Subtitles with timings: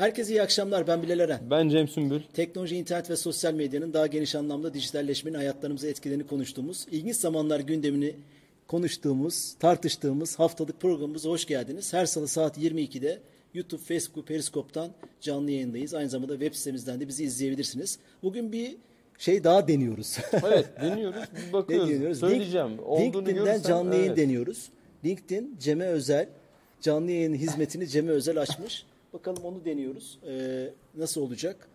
[0.00, 0.86] Herkese iyi akşamlar.
[0.86, 1.40] Ben Bilal Eren.
[1.50, 2.20] Ben Cem Sümbül.
[2.34, 8.14] Teknoloji, internet ve sosyal medyanın daha geniş anlamda dijitalleşmenin hayatlarımıza etkilerini konuştuğumuz, ilginç zamanlar gündemini
[8.66, 11.92] konuştuğumuz, tartıştığımız haftalık programımıza hoş geldiniz.
[11.92, 13.18] Her salı saat 22'de
[13.54, 14.90] YouTube, Facebook, Periskop'tan
[15.20, 15.94] canlı yayındayız.
[15.94, 17.98] Aynı zamanda web sitemizden de bizi izleyebilirsiniz.
[18.22, 18.76] Bugün bir
[19.18, 20.18] şey daha deniyoruz.
[20.46, 21.20] Evet deniyoruz.
[21.36, 21.90] Bir ne bakıyoruz.
[21.90, 22.20] deniyoruz?
[22.20, 22.76] Söyleyeceğim.
[22.78, 24.16] Link- LinkedIn'den canlı yayın evet.
[24.16, 24.68] deniyoruz.
[25.04, 26.28] LinkedIn Cem'e özel
[26.80, 28.84] canlı yayın hizmetini Cem'e özel açmış.
[29.12, 30.18] Bakalım onu deniyoruz.
[30.26, 31.68] Ee, nasıl olacak?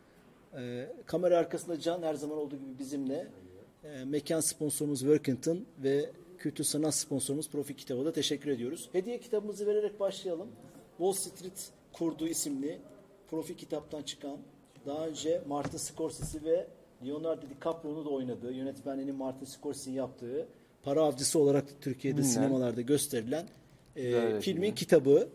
[0.57, 3.27] Ee, kamera arkasında Can her zaman olduğu gibi bizimle.
[3.83, 8.89] Ee, mekan sponsorumuz Workington ve kültür sanat sponsorumuz Profi Kitabı da teşekkür ediyoruz.
[8.91, 10.47] Hediye kitabımızı vererek başlayalım.
[10.97, 12.79] Wall Street Kurdu isimli
[13.31, 14.37] Profi Kitap'tan çıkan
[14.85, 16.67] daha önce Martin Scorsese ve
[17.05, 20.47] Leonardo DiCaprio'nun da oynadığı, yönetmenliğinin Martin Scorsese'nin yaptığı,
[20.83, 22.31] para avcısı olarak Türkiye'de Bilinen.
[22.31, 23.45] sinemalarda gösterilen
[23.95, 25.29] e, filmin kitabı.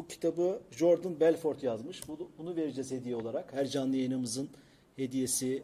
[0.00, 2.08] Bu kitabı Jordan Belfort yazmış.
[2.08, 3.52] Bunu, bunu vereceğiz hediye olarak.
[3.52, 4.48] Her canlı yayınımızın
[4.96, 5.62] hediyesi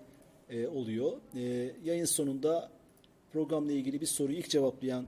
[0.50, 1.12] e, oluyor.
[1.36, 1.40] E,
[1.84, 2.70] yayın sonunda
[3.32, 5.04] programla ilgili bir soruyu ilk cevaplayan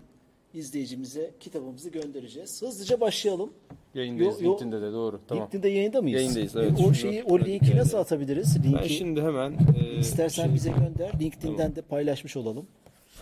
[0.55, 2.63] izleyicimize kitabımızı göndereceğiz.
[2.63, 3.53] Hızlıca başlayalım.
[3.95, 4.41] Yayındayız.
[4.41, 5.21] Yo- yo- LinkedIn'de de doğru.
[5.29, 5.45] Tamam.
[5.45, 6.21] LinkedIn'de yayında mıyız?
[6.21, 6.71] Yayındayız, evet.
[6.71, 7.77] E, o Şunu şeyi, o linki yani.
[7.79, 8.57] nasıl atabiliriz?
[8.65, 11.21] Linki Ben şimdi hemen e, istersen şey- bize gönder.
[11.21, 11.77] LinkedIn'den Tamam.
[11.77, 12.67] de paylaşmış olalım.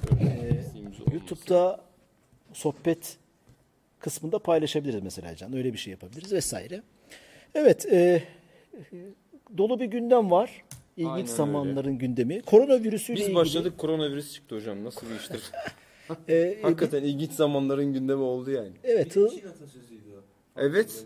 [0.09, 1.13] şöyle Ee.
[1.13, 1.81] YouTube'da
[2.53, 3.17] sohbet
[4.07, 5.57] kısmında paylaşabiliriz mesela Can.
[5.57, 6.83] Öyle bir şey yapabiliriz vesaire.
[7.55, 8.23] Evet, e,
[9.59, 10.65] dolu bir gündem var.
[10.97, 12.43] İlginç Aynen zamanların gündemi.
[12.43, 13.37] Koronavirüsüyle biz ilgili.
[13.37, 14.85] başladık koronavirüs çıktı hocam.
[14.85, 15.41] Nasıl bir iştir?
[16.29, 18.73] E, Hakikaten ilginç zamanların gündemi oldu yani.
[18.85, 19.31] Evet, hı-
[20.57, 21.05] Evet.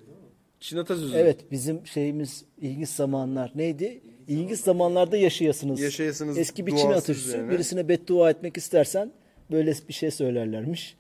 [0.61, 1.17] Çin atasözü.
[1.17, 4.01] evet bizim şeyimiz ilginç zamanlar neydi?
[4.29, 5.81] İlginç zamanlarda yaşayasınız.
[5.81, 7.37] Yaşayasınız Eski bir Çin atasözü.
[7.37, 7.51] yani.
[7.51, 9.13] Birisine beddua etmek istersen
[9.51, 10.97] böyle bir şey söylerlermiş.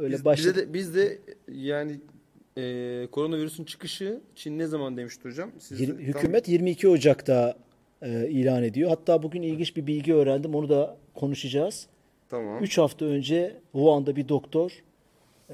[0.00, 0.48] Öyle Biz, başladı.
[0.48, 1.18] bize de, biz de
[1.52, 2.00] yani
[2.56, 5.50] e, koronavirüsün çıkışı Çin ne zaman demişti hocam?
[5.58, 7.56] Siz Yir- de tam- Hükümet 22 Ocak'ta
[8.02, 8.88] e, ilan ediyor.
[8.90, 10.54] Hatta bugün ilginç bir bilgi öğrendim.
[10.54, 11.86] Onu da konuşacağız.
[12.28, 12.62] Tamam.
[12.62, 14.72] 3 hafta önce Wuhan'da bir doktor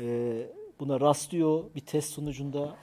[0.01, 0.33] e,
[0.81, 1.65] buna rastlıyor.
[1.75, 2.77] Bir test sonucunda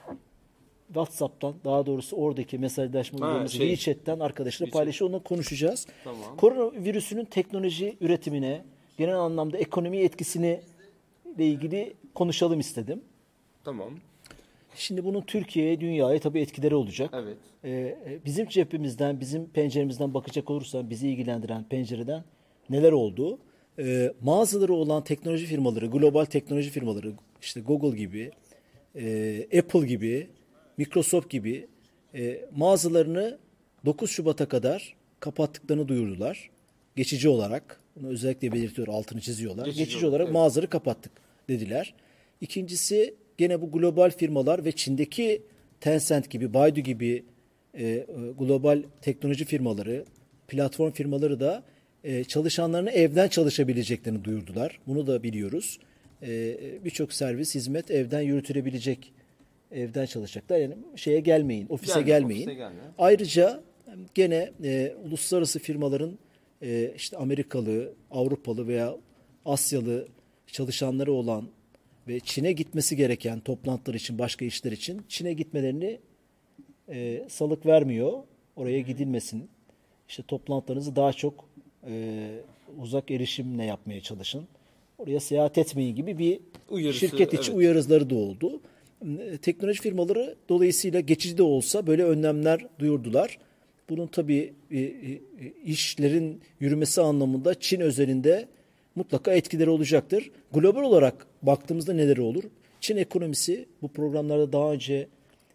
[0.86, 3.76] WhatsApp'tan daha doğrusu oradaki mesajlaşma uygulaması şey.
[3.76, 5.10] WeChat'ten arkadaşla paylaşıyor.
[5.10, 5.86] Onunla konuşacağız.
[6.04, 6.36] Tamam.
[6.36, 8.64] Koronavirüsünün teknoloji üretimine,
[8.98, 10.60] genel anlamda ekonomi etkisini
[11.36, 13.00] ile ilgili konuşalım istedim.
[13.64, 13.90] Tamam.
[14.76, 17.10] Şimdi bunun Türkiye'ye, dünyaya tabii etkileri olacak.
[17.12, 17.36] Evet.
[17.64, 22.24] Ee, bizim cepimizden, bizim penceremizden bakacak olursan bizi ilgilendiren pencereden
[22.70, 23.38] neler oldu?
[23.78, 27.12] Ee, mağazaları olan teknoloji firmaları, global teknoloji firmaları,
[27.42, 28.30] işte Google gibi,
[28.96, 30.28] e, Apple gibi,
[30.76, 31.66] Microsoft gibi
[32.14, 33.38] e, mağazalarını
[33.84, 36.50] 9 Şubat'a kadar kapattıklarını duyurdular.
[36.96, 37.80] Geçici olarak.
[37.96, 39.64] Bunu özellikle belirtiyor, altını çiziyorlar.
[39.64, 40.34] Geçici Geçici, olarak, olarak evet.
[40.34, 41.94] mağazaları kapattık dediler.
[42.40, 45.42] İkincisi gene bu global firmalar ve Çin'deki
[45.80, 47.24] Tencent gibi, Baidu gibi
[47.74, 48.06] e, e,
[48.38, 50.04] global teknoloji firmaları,
[50.48, 51.62] platform firmaları da
[52.04, 54.80] e, çalışanlarını evden çalışabileceklerini duyurdular.
[54.86, 55.78] Bunu da biliyoruz.
[56.22, 59.12] E, Birçok servis, hizmet evden yürütülebilecek,
[59.72, 60.58] evden çalışacaklar.
[60.58, 62.42] Yani şeye gelmeyin, ofise Gelme, gelmeyin.
[62.42, 62.80] ofise gelme.
[62.98, 63.60] Ayrıca
[64.14, 66.18] gene e, uluslararası firmaların
[66.62, 68.96] e, işte Amerikalı, Avrupalı veya
[69.44, 70.08] Asyalı
[70.54, 71.48] çalışanları olan
[72.08, 75.98] ve Çin'e gitmesi gereken toplantılar için, başka işler için Çin'e gitmelerini
[76.88, 78.12] e, salık vermiyor.
[78.56, 79.48] Oraya gidilmesin.
[80.08, 81.48] İşte toplantılarınızı daha çok
[81.86, 82.30] e,
[82.78, 84.48] uzak erişimle yapmaya çalışın.
[84.98, 86.40] Oraya seyahat etmeyin gibi bir
[86.70, 87.58] Uyarısı, şirket içi evet.
[87.58, 88.60] uyarıları da oldu.
[89.20, 93.38] E, Teknoloji firmaları dolayısıyla geçici de olsa böyle önlemler duyurdular.
[93.88, 95.20] Bunun tabii e, e,
[95.64, 98.48] işlerin yürümesi anlamında Çin özelinde
[98.94, 100.30] mutlaka etkileri olacaktır.
[100.52, 102.44] Global olarak baktığımızda neler olur?
[102.80, 105.08] Çin ekonomisi bu programlarda daha önce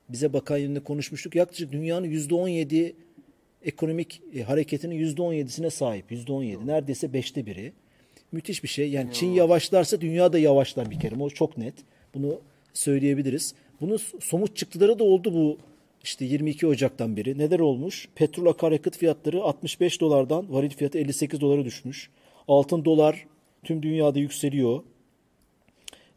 [0.09, 1.35] bize bakan yönünde konuşmuştuk.
[1.35, 2.93] Yaklaşık dünyanın %17
[3.63, 6.11] ekonomik e, hareketinin %17'sine sahip.
[6.11, 7.73] %17 neredeyse beşte biri.
[8.31, 8.89] Müthiş bir şey.
[8.89, 11.15] Yani Çin yavaşlarsa dünya da yavaşlar bir kere.
[11.19, 11.73] O çok net.
[12.13, 12.41] Bunu
[12.73, 13.53] söyleyebiliriz.
[13.81, 15.57] Bunun somut çıktıları da oldu bu
[16.03, 17.37] işte 22 Ocak'tan beri.
[17.37, 18.07] Neler olmuş?
[18.15, 22.09] Petrol akaryakıt fiyatları 65 dolardan varil fiyatı 58 dolara düşmüş.
[22.49, 23.25] Altın dolar
[23.63, 24.83] tüm dünyada yükseliyor.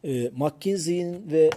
[0.04, 1.50] E, McKinsey'in ve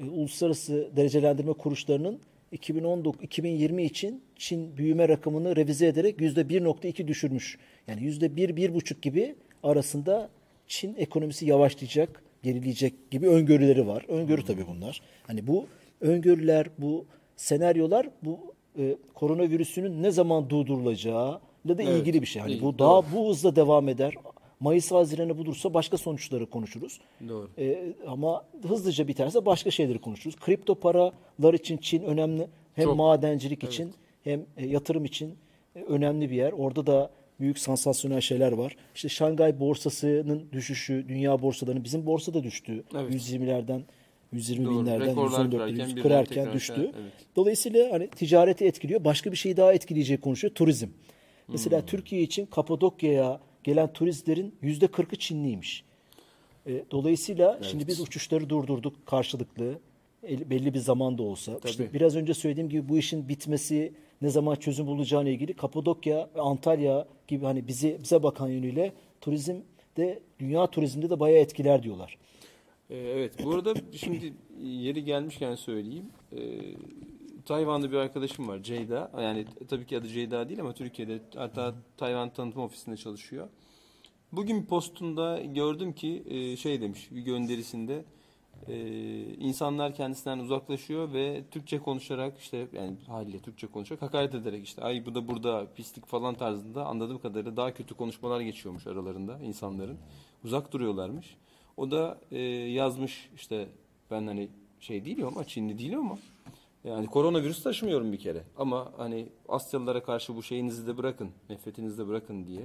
[0.00, 2.18] e, uluslararası derecelendirme kuruluşlarının
[2.52, 7.58] 2019 2020 için Çin büyüme rakamını revize ederek %1.2 düşürmüş.
[7.88, 10.28] Yani %1 1.5 gibi arasında
[10.66, 14.04] Çin ekonomisi yavaşlayacak, gerileyecek gibi öngörüleri var.
[14.08, 15.00] Öngörü tabii bunlar.
[15.26, 15.66] Hani bu
[16.00, 17.06] öngörüler, bu
[17.36, 18.38] senaryolar bu
[18.78, 22.42] e, koronavirüsünün ne zaman durdurulacağı ile de Evet, ilgili bir şey.
[22.42, 24.14] Hani iyi, bu daha bu hızla devam eder.
[24.60, 27.00] Mayıs Haziran'ı bulursa başka sonuçları konuşuruz.
[27.28, 27.50] Doğru.
[27.58, 30.36] Ee, ama hızlıca biterse başka şeyleri konuşuruz.
[30.36, 32.96] Kripto paralar için Çin önemli Hem Çok.
[32.96, 33.92] madencilik için
[34.24, 35.34] hem e, yatırım için
[35.76, 36.52] e, önemli bir yer.
[36.52, 38.76] Orada da büyük sansasyonel şeyler var.
[38.94, 42.84] İşte Şangay borsasının düşüşü, dünya borsalarının bizim borsa da düştü.
[42.94, 43.14] Evet.
[43.14, 43.80] 120'lerden
[44.32, 44.80] 120 Doğru.
[44.80, 46.90] binlerden Rekorlar 114'lere kırarken 100 birden kırarken tekrar düştü.
[47.02, 47.12] evet.
[47.36, 49.04] Dolayısıyla hani ticareti etkiliyor.
[49.04, 50.54] Başka bir şeyi daha etkileyecek konuşuyor.
[50.54, 50.88] Turizm.
[51.48, 51.86] Mesela Hmm.
[51.86, 55.84] Türkiye için Kapadokya'ya gelen turistlerin yüzde 40'ı Çinliymiş.
[56.66, 59.78] E, dolayısıyla şimdi biz uçuşları durdurduk karşılıklı.
[60.22, 61.58] El- belli bir zamanda olsa.
[61.64, 61.92] İşte Tabii.
[61.94, 63.92] biraz önce söylediğim gibi bu işin bitmesi
[64.22, 69.56] ne zaman çözüm bulacağına ilgili Kapadokya ve Antalya gibi hani bizi bize bakan yönüyle turizm
[69.96, 72.18] de dünya turizmde de bayağı etkiler diyorlar.
[72.90, 74.32] Ee, Evet, bu arada şimdi
[74.62, 76.06] yeri gelmişken söyleyeyim.
[77.44, 79.10] Tayvan'da bir arkadaşım var, Ceyda.
[79.18, 83.48] Yani tabii ki adı Ceyda değil ama Türkiye'de hatta Tayvan tanıtım ofisinde çalışıyor.
[84.32, 88.04] Bugün postunda gördüm ki e, şey demiş bir gönderisinde
[88.68, 88.76] e,
[89.34, 95.06] insanlar kendisinden uzaklaşıyor ve Türkçe konuşarak işte yani haliyle Türkçe konuşarak hakaret ederek işte ay
[95.06, 99.98] bu da burada pislik falan tarzında anladığım kadarıyla daha kötü konuşmalar geçiyormuş aralarında insanların.
[100.44, 101.36] Uzak duruyorlarmış.
[101.76, 103.68] O da e, yazmış işte
[104.10, 104.48] ben hani
[104.80, 106.18] şey değilim ama Çinli değilim ama
[106.84, 108.42] yani koronavirüs taşımıyorum bir kere.
[108.56, 112.60] Ama hani Asyalılara karşı bu şeyinizi de bırakın, nefretinizi de bırakın diye.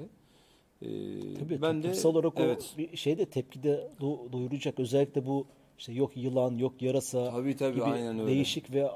[0.82, 2.72] Ee, Tabii ben de olarak evet.
[2.76, 4.80] o bir şeyde tepkide do- duyuracak.
[4.80, 5.46] Özellikle bu
[5.78, 8.32] işte yok yılan, yok yarasa Tabii, tabii, gibi aynen öyle.
[8.32, 8.88] değişik ve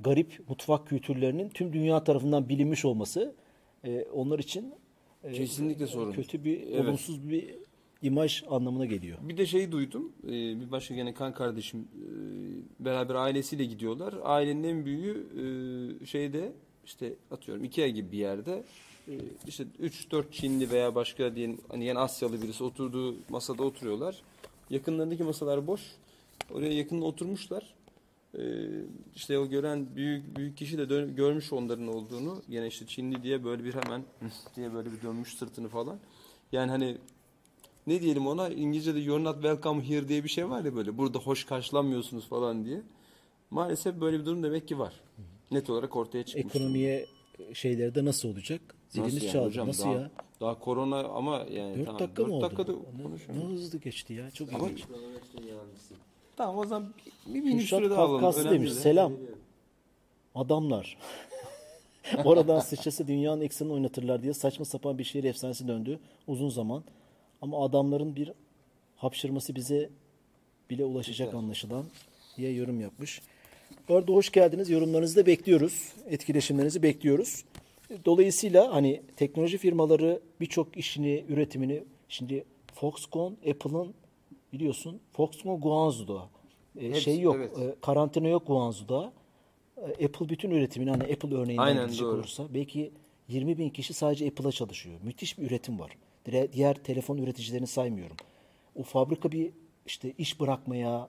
[0.00, 3.34] garip mutfak kültürlerinin tüm dünya tarafından bilinmiş olması
[3.84, 4.74] e, onlar için
[5.24, 6.12] e, Kesinlikle sorun.
[6.12, 6.80] kötü bir Evet.
[6.84, 7.54] olumsuz bir
[8.02, 9.18] imaj anlamına geliyor.
[9.22, 10.12] Bir de şeyi duydum.
[10.24, 14.14] e, bir başka gene kan kardeşim e, beraber ailesiyle gidiyorlar.
[14.24, 15.26] Ailenin en büyüğü
[16.02, 16.52] e, şeyde
[16.84, 18.64] işte atıyorum Ikea gibi bir yerde
[19.08, 19.12] e,
[19.46, 24.22] işte 3-4 Çinli veya başka diyelim hani yani Asyalı birisi oturduğu masada oturuyorlar.
[24.70, 25.80] Yakınlarındaki masalar boş.
[26.50, 27.74] Oraya yakın oturmuşlar.
[28.38, 28.42] E,
[29.14, 32.42] işte o gören büyük büyük kişi de dön- görmüş onların olduğunu.
[32.48, 34.02] Yine işte Çinli diye böyle bir hemen
[34.56, 35.98] diye böyle bir dönmüş sırtını falan.
[36.52, 36.96] Yani hani
[37.86, 41.18] ne diyelim ona İngilizce'de you're not welcome here diye bir şey var ya böyle burada
[41.18, 42.82] hoş karşılanmıyorsunuz falan diye.
[43.50, 45.00] Maalesef böyle bir durum demek ki var.
[45.50, 46.54] Net olarak ortaya çıkmış.
[46.56, 47.06] Ekonomiye
[47.54, 48.60] şeyleri de nasıl olacak?
[48.88, 49.46] Ziliniz Nasıl yani çaldı.
[49.46, 49.68] hocam?
[49.68, 50.10] Nasıl daha, ya?
[50.40, 52.42] Daha korona ama yani 4 tamam, dakika mı dört oldu?
[52.42, 53.38] dakikada Ne-.
[53.40, 54.30] Ne hızlı geçti ya.
[54.30, 54.84] Çok Ama- ilginç.
[56.36, 56.94] Tamam o zaman
[57.26, 58.34] bir, minik süre daha alalım.
[58.34, 58.70] Önemli demiş.
[58.70, 58.80] değil.
[58.80, 59.12] Selam.
[60.34, 60.98] Adamlar.
[62.24, 66.84] Oradan sıçrası dünyanın eksenini oynatırlar diye saçma sapan bir şehir efsanesi döndü uzun zaman.
[67.46, 68.32] Ama adamların bir
[68.96, 69.90] hapşırması bize
[70.70, 71.38] bile ulaşacak Güzel.
[71.40, 71.84] anlaşılan
[72.36, 73.22] diye yorum yapmış.
[73.88, 74.70] Bu arada hoş geldiniz.
[74.70, 75.92] Yorumlarınızı da bekliyoruz.
[76.08, 77.44] Etkileşimlerinizi bekliyoruz.
[78.04, 83.94] Dolayısıyla hani teknoloji firmaları birçok işini, üretimini şimdi Foxconn, Apple'ın
[84.52, 86.28] biliyorsun Foxconn Guangzhou'da.
[86.80, 87.58] E, Hepsi, şey yok, evet.
[87.58, 89.12] e, karantina yok Guangzhou'da.
[89.76, 92.14] E, Apple bütün üretimini hani Apple örneğinden Aynen, gidecek doğru.
[92.16, 92.90] olursa belki
[93.28, 94.96] 20 bin kişi sadece Apple'a çalışıyor.
[95.04, 95.90] Müthiş bir üretim var.
[96.52, 98.16] Diğer telefon üreticilerini saymıyorum.
[98.76, 99.50] O fabrika bir
[99.86, 101.08] işte iş bırakmaya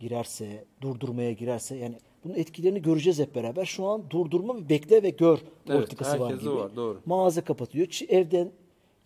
[0.00, 1.94] girerse, durdurmaya girerse yani
[2.24, 3.64] bunun etkilerini göreceğiz hep beraber.
[3.64, 6.50] Şu an durdurma ve bekle ve gör Evet, politikası var gibi.
[6.50, 7.00] var, doğru.
[7.06, 8.00] Mağaza kapatıyor.
[8.08, 8.50] Evden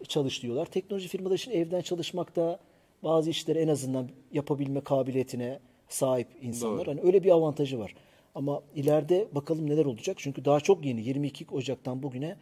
[0.09, 0.67] çalış diyorlar.
[0.67, 2.59] Teknoloji firmaları için evden çalışmakta
[3.03, 6.79] bazı işleri en azından yapabilme kabiliyetine sahip insanlar.
[6.87, 6.91] Doğru.
[6.91, 7.95] Hani öyle bir avantajı var.
[8.35, 10.17] Ama ileride bakalım neler olacak.
[10.21, 12.37] Çünkü daha çok yeni 22 Ocak'tan bugüne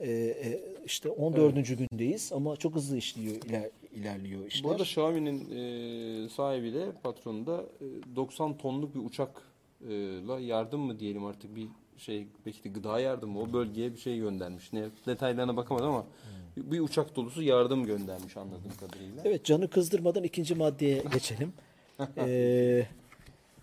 [0.00, 1.54] e, e, işte 14.
[1.78, 4.64] gündeyiz ama çok hızlı işliyor iler, ilerliyor işler.
[4.64, 7.64] Bu arada Xiaomi'nin e, sahibi de patronu da
[8.12, 13.40] e, 90 tonluk bir uçakla yardım mı diyelim artık bir şey belki de gıda yardımı
[13.40, 14.72] o bölgeye bir şey göndermiş.
[14.72, 16.06] Ne detaylarına bakamadım ama
[16.56, 19.22] bir uçak dolusu yardım göndermiş anladığım kadarıyla.
[19.24, 21.52] Evet canı kızdırmadan ikinci maddeye geçelim.
[22.16, 22.86] Ee,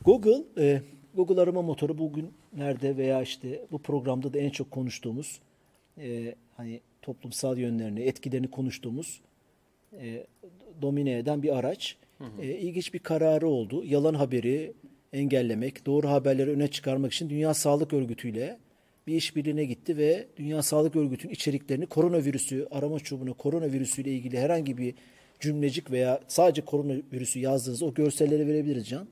[0.05, 0.81] Google e,
[1.15, 5.39] Google arama motoru bugünlerde veya işte bu programda da en çok konuştuğumuz
[5.97, 9.21] e, hani toplumsal yönlerini, etkilerini konuştuğumuz
[10.01, 10.25] e,
[10.81, 11.97] domine eden bir araç.
[12.41, 13.83] E, ilginç bir kararı oldu.
[13.85, 14.73] Yalan haberi
[15.13, 18.57] engellemek, doğru haberleri öne çıkarmak için Dünya Sağlık Örgütü ile
[19.07, 24.77] bir işbirliğine gitti ve Dünya Sağlık Örgütü'nün içeriklerini koronavirüsü arama çubuğuna koronavirüsü ile ilgili herhangi
[24.77, 24.93] bir
[25.39, 29.07] cümlecik veya sadece koronavirüsü yazdığınız o görselleri verebiliriz Can.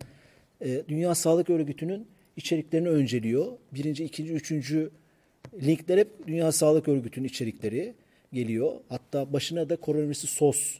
[0.61, 3.47] E, Dünya Sağlık Örgütü'nün içeriklerini önceliyor.
[3.71, 4.91] Birinci, ikinci, üçüncü
[5.61, 7.93] linkler hep Dünya Sağlık Örgütü'nün içerikleri
[8.33, 8.71] geliyor.
[8.89, 10.79] Hatta başına da koronavirüsü SOS,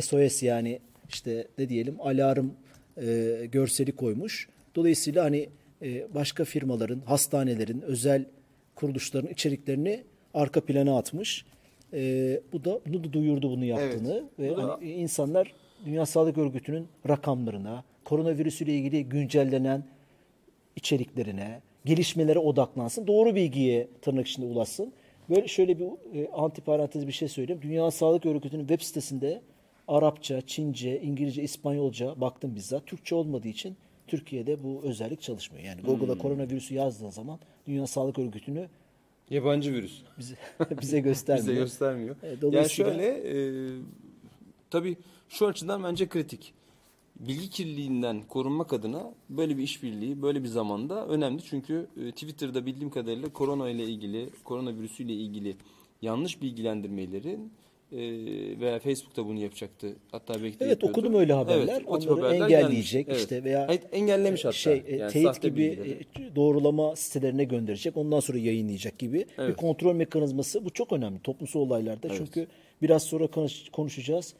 [0.00, 2.46] SOS yani işte ne diyelim alarm
[2.96, 4.48] e, görseli koymuş.
[4.74, 5.48] Dolayısıyla hani
[5.82, 8.24] e, başka firmaların, hastanelerin, özel
[8.74, 11.44] kuruluşların içeriklerini arka plana atmış.
[11.92, 15.52] E, bu da bunu da duyurdu bunu yaptığını ve Bu da- hani insanlar
[15.86, 19.84] Dünya Sağlık Örgütü'nün rakamlarına, koronavirüsüyle ilgili güncellenen
[20.76, 23.06] içeriklerine, gelişmelere odaklansın.
[23.06, 24.92] Doğru bilgiye tırnak içinde ulaşsın.
[25.30, 25.84] Böyle şöyle bir
[26.20, 27.62] e, antiparantez bir şey söyleyeyim.
[27.62, 29.42] Dünya Sağlık Örgütü'nün web sitesinde
[29.88, 32.86] Arapça, Çince, İngilizce, İspanyolca baktım bizzat.
[32.86, 33.76] Türkçe olmadığı için
[34.06, 35.64] Türkiye'de bu özellik çalışmıyor.
[35.64, 38.68] Yani Google'a koronavirüsü yazdığın zaman Dünya Sağlık Örgütü'nü
[39.30, 40.02] Yabancı virüs.
[40.18, 40.34] bize,
[40.80, 41.48] bize göstermiyor.
[41.48, 42.16] Bize göstermiyor.
[42.22, 43.34] E, Yani dolayısıyla- şöyle e,
[44.70, 44.96] tabii
[45.28, 46.52] şu açıdan bence kritik.
[47.20, 51.42] Bilgi kirliliğinden korunmak adına böyle bir işbirliği böyle bir zamanda önemli.
[51.44, 55.56] Çünkü e, Twitter'da bildiğim kadarıyla korona ile ilgili, koronavirüsüyle ilgili
[56.02, 57.52] yanlış bilgilendirmelerin
[57.92, 57.98] e,
[58.60, 59.96] veya Facebook'ta bunu yapacaktı.
[60.10, 61.78] Hatta de Evet, okudum öyle haberler.
[61.78, 63.22] tip Onları haberler engelleyecek gelmiş.
[63.22, 64.52] işte veya Hayır, engellemiş hatta.
[64.52, 65.90] şey e, Yani teyit gibi bilgileri.
[66.30, 67.96] e, doğrulama sitelerine gönderecek.
[67.96, 69.56] Ondan sonra yayınlayacak gibi bir Evet.
[69.56, 70.64] kontrol mekanizması.
[70.64, 72.08] Bu çok önemli toplumsal olaylarda.
[72.08, 72.16] Evet.
[72.18, 72.46] Çünkü
[72.82, 74.34] biraz sonra konuş- konuşacağız.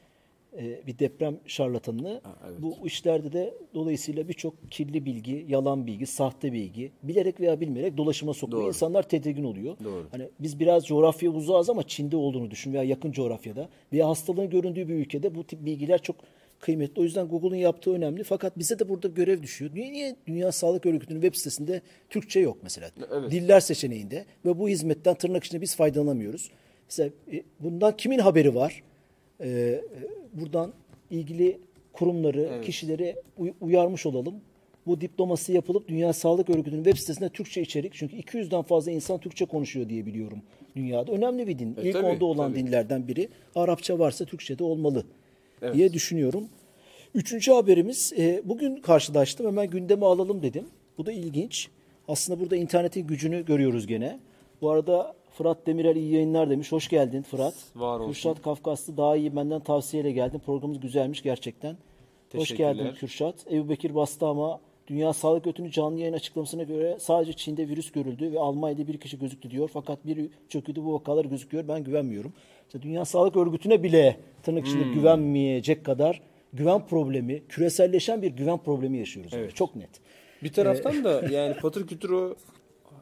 [0.58, 2.20] E, bir deprem şarlatanını.
[2.22, 2.62] Ha, evet.
[2.62, 8.34] Bu işlerde de dolayısıyla birçok kirli bilgi, yalan bilgi, sahte bilgi bilerek veya bilmeyerek dolaşıma
[8.34, 8.62] sokuyor.
[8.62, 8.68] Doğru.
[8.68, 9.76] İnsanlar tedirgin oluyor.
[9.84, 10.06] Doğru.
[10.10, 14.88] Hani biz biraz coğrafya uzağız ama Çin'de olduğunu düşün veya yakın coğrafyada veya hastalığın göründüğü
[14.88, 16.16] bir ülkede bu tip bilgiler çok
[16.60, 17.00] kıymetli.
[17.00, 18.24] O yüzden Google'un yaptığı önemli.
[18.24, 19.70] Fakat bize de burada görev düşüyor.
[19.74, 22.90] Niye, niye Dünya Sağlık Örgütü'nün web sitesinde Türkçe yok mesela?
[23.12, 23.30] Evet.
[23.30, 26.50] Diller seçeneğinde ve bu hizmetten tırnak içinde biz faydalanamıyoruz.
[26.88, 28.82] Mesela e, bundan kimin haberi var?
[29.40, 29.80] E,
[30.32, 30.72] buradan
[31.10, 31.58] ilgili
[31.92, 32.64] kurumları, Evet.
[32.64, 34.34] kişileri uy- uyarmış olalım.
[34.86, 37.92] Bu diploması yapılıp Dünya Sağlık Örgütü'nün web sitesinde Türkçe içerik.
[37.94, 40.38] Çünkü 200'den fazla insan Türkçe konuşuyor diye biliyorum
[40.76, 41.12] dünyada.
[41.12, 41.76] Önemli bir din.
[41.82, 42.66] E, İlk tabii, onda olan tabii.
[42.66, 43.28] dinlerden biri.
[43.54, 45.04] Arapça varsa Türkçe de olmalı
[45.62, 45.74] Evet.
[45.74, 46.44] diye düşünüyorum.
[47.14, 50.64] Üçüncü haberimiz e, bugün karşılaştım hemen gündeme alalım dedim.
[50.98, 51.68] Bu da ilginç.
[52.08, 54.18] Aslında burada internetin gücünü görüyoruz gene.
[54.60, 56.72] Bu arada Fırat Demirel iyi yayınlar demiş.
[56.72, 57.54] Hoş geldin Fırat.
[57.76, 58.12] Var olsun.
[58.12, 60.38] Kürşat Kafkaslı daha iyi benden tavsiyeyle geldin.
[60.46, 61.76] Programımız güzelmiş gerçekten.
[62.34, 63.34] Hoş geldin Kürşat.
[63.52, 68.32] Ebu Bekir bastı ama Dünya Sağlık Örgütü'nün canlı yayın açıklamasına göre sadece Çin'de virüs görüldü
[68.32, 69.70] ve Almanya'da bir kişi gözüktü diyor.
[69.72, 71.68] Fakat bir çöküldü bu vakalar gözüküyor.
[71.68, 72.32] Ben güvenmiyorum.
[72.66, 74.94] İşte Dünya Sağlık Örgütü'ne bile tırnak içinde Hmm.
[74.94, 76.20] güvenmeyecek kadar
[76.52, 79.32] güven problemi, küreselleşen bir güven problemi yaşıyoruz.
[79.36, 79.54] Evet.
[79.54, 79.90] Çok net.
[80.42, 82.34] Bir taraftan da yani patır kütür o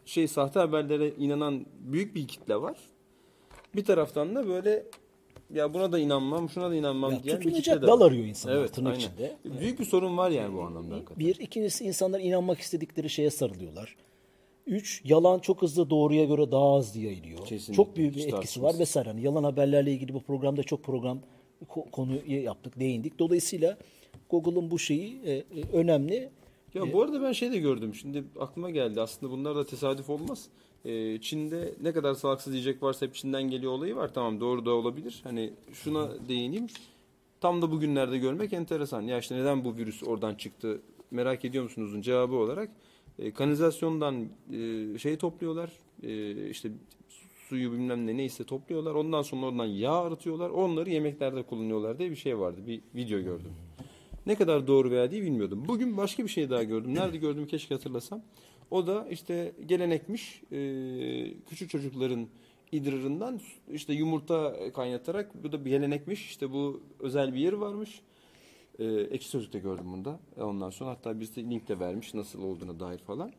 [0.05, 2.77] şey sahte haberlere inanan büyük bir kitle var.
[3.77, 4.85] Bir taraftan da böyle
[5.55, 8.57] ya buna da inanmam, şuna da inanmam Ya diyen bir kitle de dal arıyor insanlar
[8.57, 9.07] Evet, tırnak aynen.
[9.07, 9.37] içinde.
[9.61, 11.19] Büyük bir sorun var yani bu anlamda hakikaten.
[11.27, 13.97] Bir, ikincisi insanlar inanmak istedikleri şeye sarılıyorlar.
[14.67, 17.39] Üç, yalan çok hızlı doğruya göre daha hızlı yayılıyor.
[17.39, 19.09] Kesinlikle, Çok büyük bir etkisi var vesaire.
[19.09, 21.19] Hani yalan haberlerle ilgili bu programda çok program
[21.69, 23.19] ko- konuyu yaptık, değindik.
[23.19, 23.79] Dolayısıyla
[24.31, 26.31] Google'ın bu şeyi e, e, önemli.
[26.75, 27.95] Ya bu arada ben şey de gördüm.
[27.95, 29.01] Şimdi aklıma geldi.
[29.01, 30.49] Aslında bunlar da tesadüf olmaz.
[30.85, 34.15] Ee, Çin'de ne kadar sağlıksız yiyecek varsa hep Çin'den geliyor olayı var.
[34.15, 35.21] Tamam doğru da olabilir.
[35.25, 36.67] Hani şuna değineyim.
[37.41, 39.03] Tam da bugünlerde görmek enteresan.
[39.03, 42.71] Ya işte neden bu virüs oradan çıktı merak ediyor musunuzun cevabı olarak
[43.19, 45.71] e, kanalizasyondan e, şey topluyorlar.
[46.03, 46.71] E, işte
[47.49, 48.95] suyu bilmem ne neyse topluyorlar.
[48.95, 50.51] Ondan sonra oradan yağ arıtıyorlar.
[50.51, 52.61] Onları yemeklerde kullanıyorlar diye bir şey vardı.
[52.67, 53.53] Bir video gördüm.
[54.27, 55.65] Ne kadar doğru veya değil bilmiyordum.
[55.69, 56.95] Bugün başka bir şey daha gördüm.
[56.95, 58.23] Nerede gördüm keşke hatırlasam.
[58.71, 60.59] O da işte gelenekmiş e,
[61.49, 62.27] küçük çocukların
[62.73, 63.41] idrarından
[63.73, 66.27] işte yumurta kaynatarak bu da bir gelenekmiş.
[66.27, 68.01] İşte bu özel bir yeri varmış.
[68.79, 70.21] E, ekşi sözlükte gördüm bunu da.
[70.37, 73.33] E, Ondan sonra hatta bizde link de vermiş nasıl olduğuna dair falan.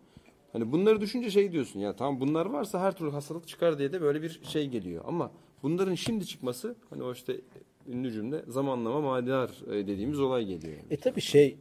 [0.54, 4.02] Hani bunları düşünce şey diyorsun ya tamam bunlar varsa her türlü hastalık çıkar diye de
[4.02, 5.04] böyle bir şey geliyor.
[5.08, 5.32] Ama
[5.64, 7.42] bunların şimdi çıkması hani o işte
[7.88, 10.74] ünlü cümle zamanlama manidar e, dediğimiz olay geliyor.
[10.74, 10.86] Yani.
[10.92, 11.58] E tabii şey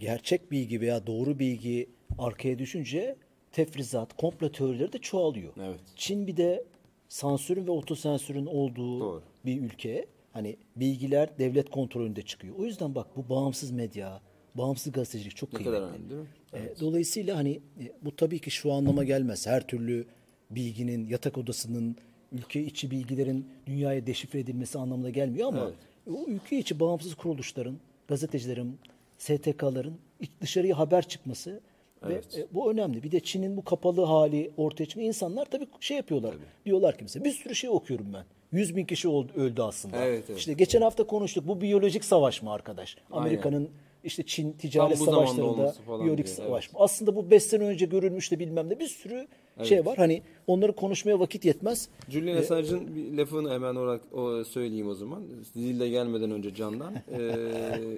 [0.00, 3.16] gerçek bilgi veya doğru bilgi arkaya düşünce
[3.52, 5.52] tefrizat, komplo teorileri de çoğalıyor.
[5.62, 5.80] Evet.
[5.96, 6.64] Çin bir de
[7.08, 9.22] sansürün ve otosensürün olduğu Doğru.
[9.44, 10.06] bir ülke.
[10.32, 12.54] Hani bilgiler devlet kontrolünde çıkıyor.
[12.58, 14.20] O yüzden bak bu bağımsız medya,
[14.54, 15.78] bağımsız gazetecilik çok Ne kıymetli.
[15.80, 16.28] kadar önemli değil mi?
[16.54, 19.46] E, Dolayısıyla hani e, bu tabii ki şu anlama gelmez.
[19.46, 20.06] Her türlü
[20.50, 21.96] bilginin, yatak odasının,
[22.34, 25.70] ülke içi bilgilerin dünyaya deşifre edilmesi anlamına gelmiyor ama
[26.10, 27.76] o ülke içi bağımsız kuruluşların,
[28.08, 28.78] gazetecilerin,
[29.18, 29.98] STK'ların
[30.40, 31.60] dışarıya haber çıkması
[32.06, 32.36] Evet.
[32.36, 33.02] ve e, bu önemli.
[33.02, 35.08] Bir de Çin'in bu kapalı hali ortaya çıkıyor.
[35.08, 36.34] İnsanlar tabii şey yapıyorlar.
[36.66, 38.24] Diyorlar ki mesela bir sürü şey okuyorum ben.
[38.52, 40.04] 100 bin kişi oldu, öldü aslında.
[40.04, 40.38] Evet, evet.
[40.38, 41.48] İşte geçen hafta konuştuk.
[41.48, 42.96] Bu biyolojik savaş mı arkadaş?
[43.10, 43.70] Amerika'nın
[44.04, 46.78] işte Çin ticaret savaşlarında biyolojik diye, savaş mı?
[46.82, 49.28] Aslında bu 5 sene önce görülmüş de bilmem ne bir sürü
[49.62, 49.96] şey var.
[49.96, 51.88] Hani onları konuşmaya vakit yetmez.
[52.08, 55.22] Julian Assange'ın bir lafını hemen olarak o söyleyeyim o zaman.
[55.54, 56.94] Zilde gelmeden önce candan.
[57.12, 57.88] Ee,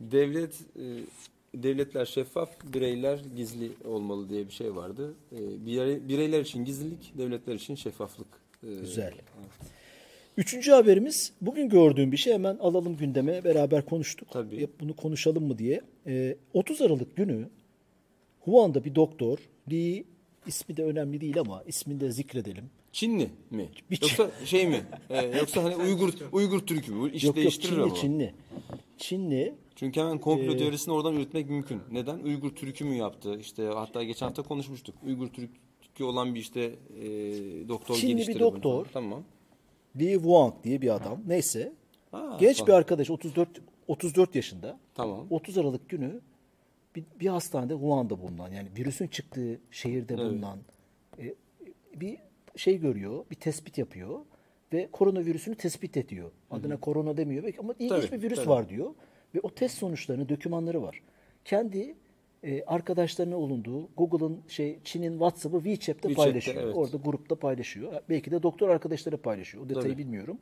[0.00, 0.84] devlet e,
[1.54, 5.14] devletler şeffaf, bireyler gizli olmalı diye bir şey vardı.
[5.32, 8.26] Ee, birey- bireyler için gizlilik, devletler için şeffaflık.
[8.64, 9.12] Ee, Güzel.
[10.36, 14.28] Üçüncü haberimiz bugün gördüğüm bir şey hemen alalım gündeme beraber konuştuk.
[14.30, 14.68] Tabii.
[14.80, 15.80] Bunu konuşalım mı diye.
[16.06, 17.48] Ee, 30 Aralık günü
[18.44, 19.38] Wuhan'da bir doktor
[19.72, 20.04] Lee
[20.46, 22.70] ismi de önemli değil ama ismini de zikredelim.
[22.92, 23.68] Çinli mi?
[23.90, 24.80] Bir Yoksa şey mi?
[25.10, 27.10] Ee, yoksa hani Uygur Uygur Türk'ü mü?
[27.12, 27.94] İş yok yok değiştirir Çinli ama.
[27.94, 28.34] Çinli.
[28.98, 31.80] Çinli Çünkü hemen komplo teorisini oradan yürütmek mümkün.
[31.92, 32.18] Neden?
[32.18, 33.38] Uygur Türk'ü mü yaptı?
[33.40, 34.94] İşte hatta geçen hafta konuşmuştuk.
[35.06, 37.08] Uygur Türk'ü olan bir işte e,
[37.68, 38.84] doktor Çinli bir geliştirdi bunu doktor.
[38.84, 38.92] falan.
[38.92, 39.22] Tamam.
[39.96, 41.20] Li Wang diye bir adam.
[41.26, 41.72] Neyse.
[42.10, 42.68] Ha, Genç bak.
[42.68, 43.48] bir arkadaş 34
[43.88, 44.78] 34 yaşında.
[44.94, 45.26] Tamam.
[45.30, 46.20] 30 Aralık günü
[46.96, 50.58] bir, bir hastanede Wuhan'da bulunan yani virüsün çıktığı şehirde bulunan
[51.18, 51.34] e,
[51.94, 52.18] bir
[52.56, 54.20] şey görüyor, bir tespit yapıyor
[54.72, 56.30] ve koronavirüsünü tespit ediyor.
[56.50, 58.48] Adına korona demiyor belki ama ilginç Tabii, bir virüs tabii.
[58.48, 58.94] var diyor.
[59.34, 61.02] Ve o test sonuçlarını, dokümanları var.
[61.44, 61.94] Kendi
[62.44, 66.62] e, arkadaşlarına olunduğu Google'ın şey Çin'in WhatsApp'ı WeChat'te, WeChat'te, paylaşıyor.
[66.62, 66.76] evet.
[66.76, 68.02] Orada grupta paylaşıyor.
[68.08, 69.64] Belki de doktor arkadaşları paylaşıyor.
[69.64, 69.98] O detayı Tabii.
[69.98, 70.38] bilmiyorum.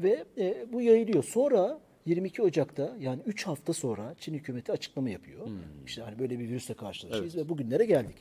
[0.00, 1.24] Ve e, bu yayılıyor.
[1.24, 5.46] Sonra 22 Ocak'ta yani 3 hafta sonra Çin hükümeti açıklama yapıyor.
[5.86, 8.16] İşte hani böyle bir virüsle karşılaşacağız ve bugünlere geldik.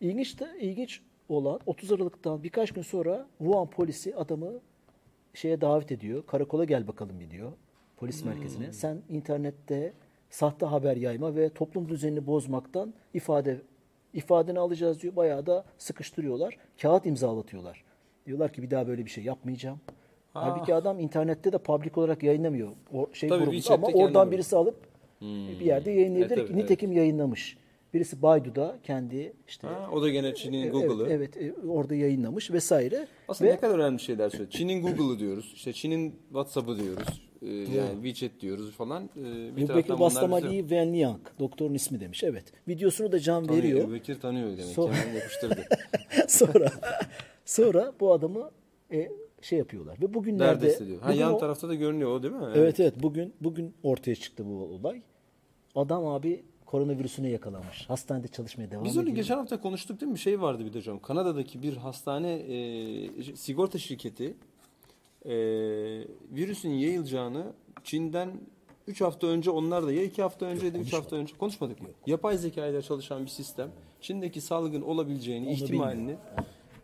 [0.00, 4.52] İlginç de ilginç olan 30 Aralık'tan birkaç gün sonra Wuhan polisi adamı
[5.34, 6.26] şeye davet ediyor.
[6.26, 7.52] Karakola gel bakalım diyor.
[7.96, 8.72] Polis merkezine.
[8.72, 9.92] Sen internette
[10.30, 13.60] sahte haber yayma ve toplum düzenini bozmaktan ifade
[14.14, 15.16] ifadeni alacağız diyor.
[15.16, 16.58] Bayağı da sıkıştırıyorlar.
[16.82, 17.84] Kağıt imzalatıyorlar.
[18.26, 19.80] Diyorlar ki bir daha böyle bir şey yapmayacağım.
[20.44, 22.68] Halbuki adam internette de public olarak yayınlamıyor.
[22.94, 24.76] O şey Tabii, grubunda ama oradan birisi alıp
[25.20, 26.36] bir yerde yayınlayabilir.
[26.38, 27.56] Evet, evet, Nitekim yayınlamış.
[27.94, 31.06] Birisi Baidu'da kendi işte Ha, o da gene Çin'in Evet, Google'ı.
[31.10, 33.08] Evet, evet, orada yayınlamış vesaire.
[33.28, 34.50] Aslında Ve ne kadar önemli şeyler söylüyor.
[34.50, 35.52] Çin'in Google'ı diyoruz.
[35.54, 37.22] İşte Çin'in WhatsApp'ı diyoruz.
[37.42, 39.10] Ee, yani WeChat diyoruz falan.
[39.16, 42.24] Ee, bir Bekir bize- Lee Wenliang, doktorun ismi demiş.
[42.24, 42.44] Evet.
[42.68, 43.92] Videosunu da Can Tanıyor, veriyor.
[43.92, 44.64] Bekir tanıyor demek.
[44.64, 45.64] Sonra- Hemen yapıştırdı.
[46.28, 46.70] sonra
[47.44, 48.50] sonra bu adamı
[48.92, 49.08] e,
[49.46, 49.98] şey yapıyorlar.
[50.02, 51.00] Ve bugünlerde Neredeyse diyor.
[51.00, 52.46] Ha, bugün yan o- tarafta da görünüyor o değil mi?
[52.54, 55.02] Evet evet bugün bugün ortaya çıktı bu olay.
[55.74, 57.84] Adam abi koronavirüsüne yakalanmış.
[57.88, 59.16] Hastanede çalışmaya devam Biz onu ediyor.
[59.16, 60.14] geçen hafta konuştuk değil mi?
[60.14, 60.98] Bir şey vardı bir de hocam.
[61.00, 64.34] Kanada'daki bir hastane e, sigorta şirketi
[65.24, 65.34] e,
[66.34, 67.52] virüsün yayılacağını
[67.84, 68.30] Çin'den
[68.86, 71.88] 3 hafta önce onlar da ya 2 hafta önce da 3 hafta önce konuşmadık mı?
[72.06, 76.16] Yapay zeka ile çalışan bir sistem Çin'deki salgın olabileceğini, Onu ihtimalini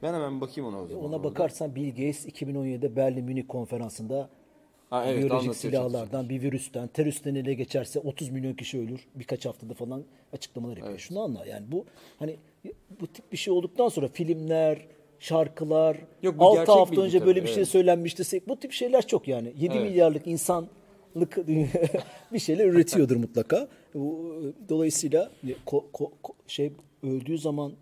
[0.02, 1.04] ben hemen bakayım ona o zaman.
[1.04, 4.28] Ona bakarsan Bill Gates 2017'de Berlin Münih konferansında
[4.90, 9.06] Ha, evet, biyolojik silahlardan, bir virüsten, teröristten ele geçerse 30 milyon kişi ölür.
[9.14, 10.98] Birkaç haftada falan açıklamalar yapıyor.
[10.98, 11.84] Şunu anla yani bu
[12.18, 12.36] hani
[13.00, 14.86] bu tip bir şey olduktan sonra filmler,
[15.18, 17.68] şarkılar, Yok, bu 6 gerçek hafta önce tabii, böyle bir şey evet.
[17.68, 18.40] söylenmişti.
[18.48, 19.52] Bu tip şeyler çok yani.
[19.58, 19.90] 7 Evet.
[19.90, 21.48] milyarlık insanlık
[22.32, 23.68] bir şeyler üretiyordur mutlaka.
[24.68, 25.30] Dolayısıyla
[25.66, 27.72] ko- ko- ko- şey öldüğü zaman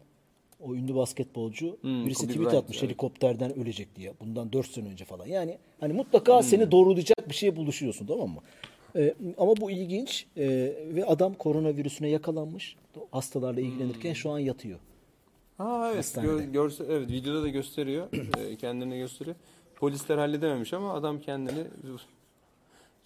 [0.65, 2.89] o ünlü basketbolcu Hmm, birisi Kobe tweet Bryant, atmış evet.
[2.89, 4.13] helikopterden ölecek diye.
[4.21, 5.27] Bundan 4 sene önce falan.
[5.27, 6.43] Yani hani mutlaka Hmm.
[6.43, 8.41] seni doğrulayacak bir şeye buluşuyorsun tamam mı?
[8.97, 12.77] Ee, ama bu ilginç Ee, ve adam koronavirüsüne yakalanmış.
[13.11, 14.79] Hastalarla ilgilenirken şu an yatıyor.
[15.59, 15.99] Ha evet.
[15.99, 16.31] Hastanede.
[16.33, 18.07] Gö- görse, evet videoda da gösteriyor.
[18.39, 19.37] e, kendini gösteriyor.
[19.77, 21.65] Polisler halledememiş ama adam kendini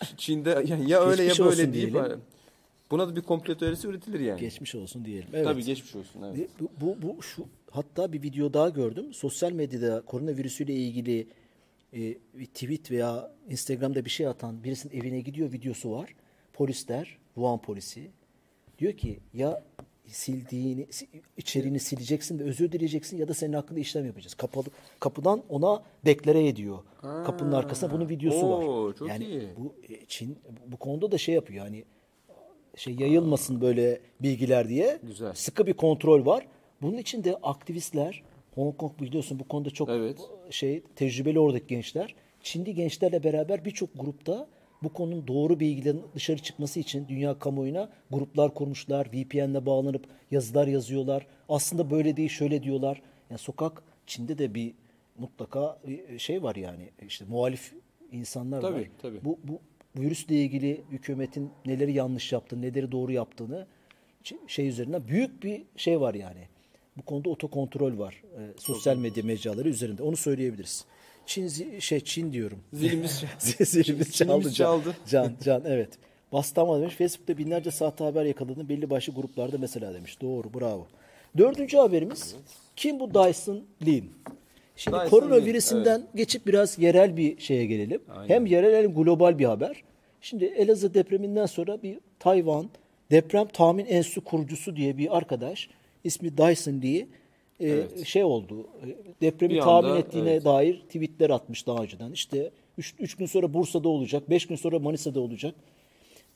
[0.16, 2.20] Çin'de ya, ya öyle ya böyle deyip diyelim.
[2.90, 4.40] Buna da bir komplo teorisi üretilir yani.
[4.40, 5.28] Geçmiş olsun diyelim.
[5.32, 5.44] Evet.
[5.44, 6.22] Tabii geçmiş olsun.
[6.22, 6.50] Evet.
[6.60, 9.14] Bu, bu, bu şu hatta bir video daha gördüm.
[9.14, 11.26] Sosyal medyada koronavirüsüyle ilgili
[11.92, 11.98] e,
[12.34, 16.14] bir tweet veya Instagram'da bir şey atan birisinin evine gidiyor videosu var.
[16.52, 18.10] Polisler, Wuhan polisi
[18.78, 19.64] diyor ki ya
[20.06, 24.34] sildiğini si- içeriğini sileceksin ve özür dileyeceksin ya da senin hakkında işlem yapacağız.
[24.34, 24.64] Kapalı
[25.00, 26.78] kapıdan ona deklare ediyor.
[27.00, 28.94] Kapının arkasında bunun videosu Oo, var.
[28.96, 29.48] çok yani iyi.
[29.58, 31.64] bu e, Çin bu konuda da şey yapıyor.
[31.64, 31.84] Yani
[32.76, 35.34] şey yayılmasın böyle bilgiler diye Güzel.
[35.34, 36.46] sıkı bir kontrol var.
[36.82, 38.22] Bunun için de aktivistler
[38.54, 40.18] Hong Kong biliyorsun bu konuda çok Evet.
[40.50, 42.14] şey tecrübeli oradaki gençler.
[42.42, 44.48] Çinli gençlerle beraber birçok grupta
[44.82, 49.06] bu konunun doğru bilgilerin dışarı çıkması için dünya kamuoyuna gruplar kurmuşlar.
[49.12, 51.26] VPN'le bağlanıp yazılar yazıyorlar.
[51.48, 53.02] Aslında böyle değil şöyle diyorlar.
[53.30, 54.74] Yani sokak Çin'de de bir
[55.18, 55.78] mutlaka
[56.18, 56.90] şey var yani.
[57.08, 57.74] işte muhalif
[58.12, 58.88] insanlar Tabii, var.
[59.02, 59.24] tabii.
[59.24, 59.58] Bu, bu
[59.96, 63.66] virüsle ilgili hükümetin neleri yanlış yaptığını, neleri doğru yaptığını
[64.46, 66.48] şey üzerinden büyük bir şey var yani.
[66.96, 68.22] Bu konuda otokontrol var.
[68.38, 70.02] e, sosyal medya mecraları üzerinde.
[70.02, 70.84] Onu söyleyebiliriz.
[71.26, 72.58] Çin şey Çin diyorum.
[72.72, 74.32] Zilimiz Zilimiz çaldı.
[74.32, 74.96] Zilimiz çaldı.
[75.08, 75.98] Can, Can evet.
[76.32, 76.94] Bastama demiş.
[76.94, 80.20] Facebook'ta binlerce sahte haber yakaladığını belli başlı gruplarda mesela demiş.
[80.20, 80.86] Doğru, bravo.
[81.38, 82.36] Dördüncü haberimiz.
[82.76, 84.12] Kim bu Dyson Lin?
[84.76, 88.00] Şimdi Dyson koronavirüsünden geçip biraz yerel bir şeye gelelim.
[88.26, 89.82] Hem yerel hem global bir haber.
[90.20, 92.66] Şimdi Elazığ depreminden sonra bir Tayvan
[93.10, 95.68] Deprem Tahmin Enstitüsü kurucusu diye bir arkadaş
[96.04, 97.06] ismi Dyson Lee
[97.60, 98.66] e, şey oldu.
[98.86, 98.86] e,
[99.20, 100.44] Depremi Bir tahmin anda, ettiğine evet.
[100.44, 102.12] dair tweetler atmış daha önceden.
[102.12, 105.54] İşte 3 gün sonra Bursa'da olacak, 5 gün sonra Manisa'da olacak.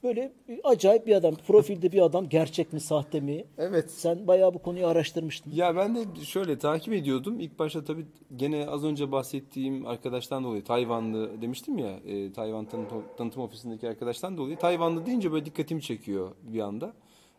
[0.02, 1.34] Böyle bir acayip bir adam.
[1.46, 2.28] Profilde bir adam.
[2.28, 3.44] Gerçek mi, sahte mi?
[3.58, 3.90] Evet.
[3.90, 5.52] Sen bayağı bu konuyu araştırmıştın.
[5.54, 7.40] Ya ben de şöyle takip ediyordum.
[7.40, 8.06] İlk başta tabii
[8.36, 12.00] gene az önce bahsettiğim arkadaştan dolayı Tayvanlı demiştim ya.
[12.06, 14.56] E, Tayvan tanıtım, tanıtım ofisindeki arkadaştan dolayı.
[14.56, 16.92] Tayvanlı deyince böyle dikkatimi çekiyor bir anda.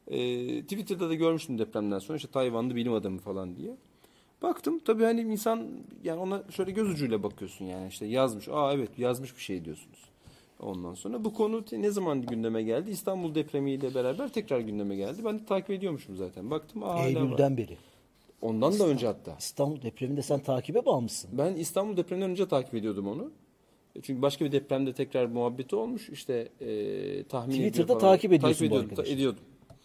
[0.07, 0.17] E,
[0.61, 3.77] Twitter'da da görmüştüm depremden sonra işte Tayvanlı bilim adamı falan diye.
[4.41, 5.67] Baktım tabii hani insan
[6.03, 8.47] yani ona şöyle göz ucuyla bakıyorsun yani işte yazmış.
[8.49, 9.99] Aa evet yazmış bir şey diyorsunuz.
[10.59, 12.91] Ondan sonra bu konu ne zaman gündeme geldi?
[12.91, 15.21] İstanbul depremiyle beraber tekrar gündeme geldi.
[15.25, 16.51] Ben de takip ediyormuşum zaten.
[16.51, 17.05] Baktım hala var.
[17.07, 17.77] Eylül'den beri.
[18.41, 19.35] Ondan da önce hatta.
[19.39, 21.29] İstanbul depreminde sen takibe bağımlısın.
[21.33, 23.31] Ben İstanbul depreminden önce takip ediyordum onu.
[24.01, 26.09] Çünkü başka bir depremde tekrar muhabbeti olmuş.
[26.09, 29.43] İşte e, tahmin Twitter'da takip ediyorsun takip bu ediyordum, ta- ediyordum.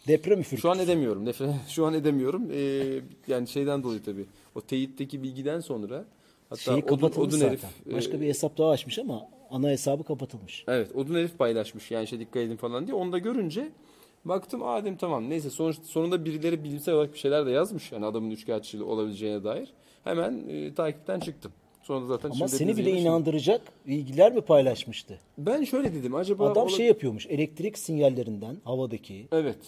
[0.09, 0.63] Deprem üfürük.
[0.63, 1.27] Şu an edemiyorum.
[1.69, 2.51] Şu an edemiyorum.
[2.53, 2.85] E,
[3.29, 4.27] yani şeyden dolayı tabii.
[4.55, 6.05] O teyitteki bilgiden sonra
[6.49, 7.49] hatta Şeyi odun zaten.
[7.49, 10.65] herif e, Başka bir hesap daha açmış ama ana hesabı kapatılmış.
[10.69, 12.97] Evet, Odun Herif paylaşmış yani şey dikkat edin falan diye.
[12.97, 13.69] Onu da görünce
[14.25, 17.93] baktım aa dedim tamam neyse sonuç, sonunda birileri bilimsel olarak bir şeyler de yazmış.
[17.93, 19.73] Yani adamın üçkağıtçılığı olabileceğine dair.
[20.05, 21.53] Hemen e, takipten çıktım.
[21.83, 25.19] Sonra zaten Ama seni bile inandıracak bilgiler mi paylaşmıştı?
[25.39, 27.27] Ben şöyle dedim acaba Adam şey yapıyormuş.
[27.27, 29.59] Elektrik sinyallerinden havadaki Evet.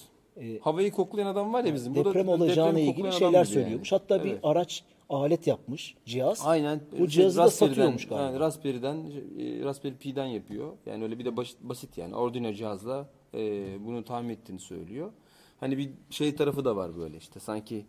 [0.61, 1.95] Havayı koklayan adam var ya bizim.
[1.95, 3.93] Deprem olacağına depremi ilgili şeyler söylüyormuş.
[3.93, 4.01] yani.
[4.01, 4.41] Hatta bir Evet.
[4.43, 6.43] araç alet yapmış cihaz.
[6.45, 6.81] Aynen.
[6.93, 8.25] Bu Şey, cihazı da satıyormuş galiba.
[8.25, 8.97] Yani Raspberry'den,
[9.39, 10.73] e, Raspberry Pi'den yapıyor.
[10.87, 12.15] Yani öyle bir de basit, basit yani.
[12.15, 15.13] Arduino cihazla e, bunu tahmin ettiğini söylüyor.
[15.61, 17.41] Hani bir şey tarafı da var böyle işte.
[17.41, 17.87] Sanki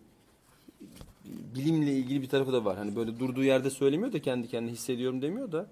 [1.56, 2.77] bilimle ilgili bir tarafı da var.
[2.77, 5.69] Hani böyle durduğu yerde söylemiyor da kendi kendine hissediyorum demiyor da.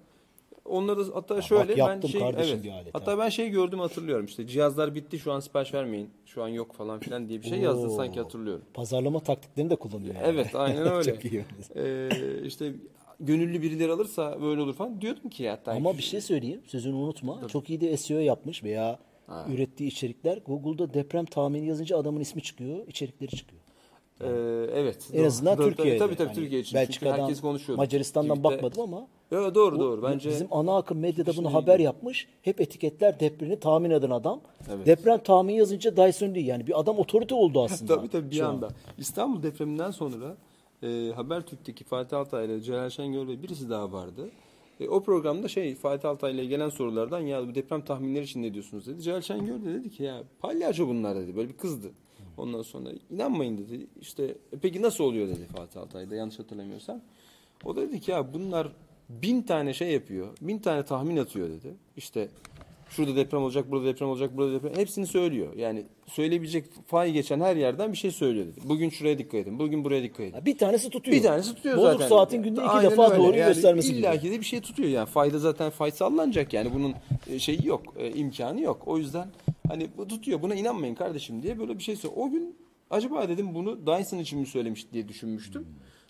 [0.68, 2.64] Onları da hatta şöyle ben yaptım şey evet.
[2.92, 4.26] Hatta ben şey gördüm hatırlıyorum.
[4.26, 6.10] İşte cihazlar bitti şu an sipariş vermeyin.
[6.26, 8.64] Şu an yok falan filan diye bir şey yazdı sanki hatırlıyorum.
[8.74, 10.14] Pazarlama taktiklerini de kullanıyor.
[10.14, 10.26] yani.
[10.26, 11.14] Evet aynen öyle.
[11.14, 11.44] Çok iyi.
[11.76, 12.08] Ee,
[12.44, 12.72] işte
[13.20, 15.72] gönüllü birileri alırsa böyle olur falan diyordum ki hatta.
[15.72, 16.62] Ama bir şey söyleyeyim.
[16.66, 17.48] Sözünü unutma.
[17.48, 18.98] Çok iyi de SEO yapmış veya
[19.48, 20.38] ürettiği içerikler.
[20.46, 23.62] Google'da deprem tahmini yazınca adamın ismi çıkıyor, içerikleri çıkıyor.
[24.20, 24.26] Ee,
[24.74, 25.08] evet.
[25.12, 25.98] En azından Türkiye'de.
[25.98, 26.74] Tabii tabii Hani Türkiye için.
[26.74, 27.78] Belçika'dan, herkes konuşuyor.
[27.78, 30.02] Macaristan'dan Tweet'te- bakmadım ama Evet, doğru o- doğru.
[30.02, 32.28] Bence bizim ana akım medyada bunu Düşündüğü haber yapmış.
[32.42, 34.40] Hep etiketler depremi tahmin eden adam.
[34.74, 34.86] Evet.
[34.86, 36.46] Deprem tahmini yazınca Dyson değil.
[36.46, 37.96] Yani bir adam otorite oldu aslında.
[37.96, 38.54] tabii tabii bir şu an.
[38.54, 38.68] anda.
[38.98, 40.36] İstanbul depreminden sonra
[40.82, 44.28] e, Habertürk'teki Fatih Altaylı, ile Celal Şengör ve birisi daha vardı.
[44.80, 48.86] E, o programda şey Fatih Altaylı'ya gelen sorulardan ya bu deprem tahminleri için ne diyorsunuz
[48.86, 49.02] dedi.
[49.02, 51.36] Celal Şengör de dedi ki ya palyaço bunlar dedi.
[51.36, 51.90] Böyle bir kızdı.
[52.38, 53.86] Ondan sonra inanmayın dedi.
[54.00, 57.00] İşte "E, peki nasıl oluyor dedi Fatih Altaylı da yanlış hatırlamıyorsam.
[57.64, 58.68] O da dedi ki ya bunlar
[59.08, 60.28] bin tane şey yapıyor.
[60.40, 61.74] Bin tane tahmin atıyor dedi.
[61.96, 62.28] İşte
[62.88, 64.76] şurada deprem olacak, burada deprem olacak, burada deprem.
[64.76, 65.54] Hepsini söylüyor.
[65.56, 68.60] Yani söyleyebilecek fay geçen her yerden bir şey söylüyor dedi.
[68.64, 70.32] Bugün şuraya dikkat edin, bugün buraya dikkat edin.
[70.32, 71.16] Ha, Bir tanesi tutuyor.
[71.16, 72.08] Bir tanesi tutuyor Bozuk zaten.
[72.08, 73.22] saatin günde iki Aynen defa öyle.
[73.22, 73.98] doğruyu Yani göstermesi gibi.
[73.98, 75.06] İlla ki de bir şey tutuyor yani.
[75.06, 76.74] Fayda zaten fay sallanacak yani.
[76.74, 76.94] Bunun
[77.30, 78.82] e, şeyi yok, e, imkanı yok.
[78.86, 79.28] O yüzden
[79.68, 80.42] hani bu tutuyor.
[80.42, 82.22] Buna inanmayın kardeşim diye böyle bir şey söylüyor.
[82.26, 82.56] O gün
[82.90, 85.66] acaba dedim bunu Dyson için mi söylemiş diye düşünmüştüm.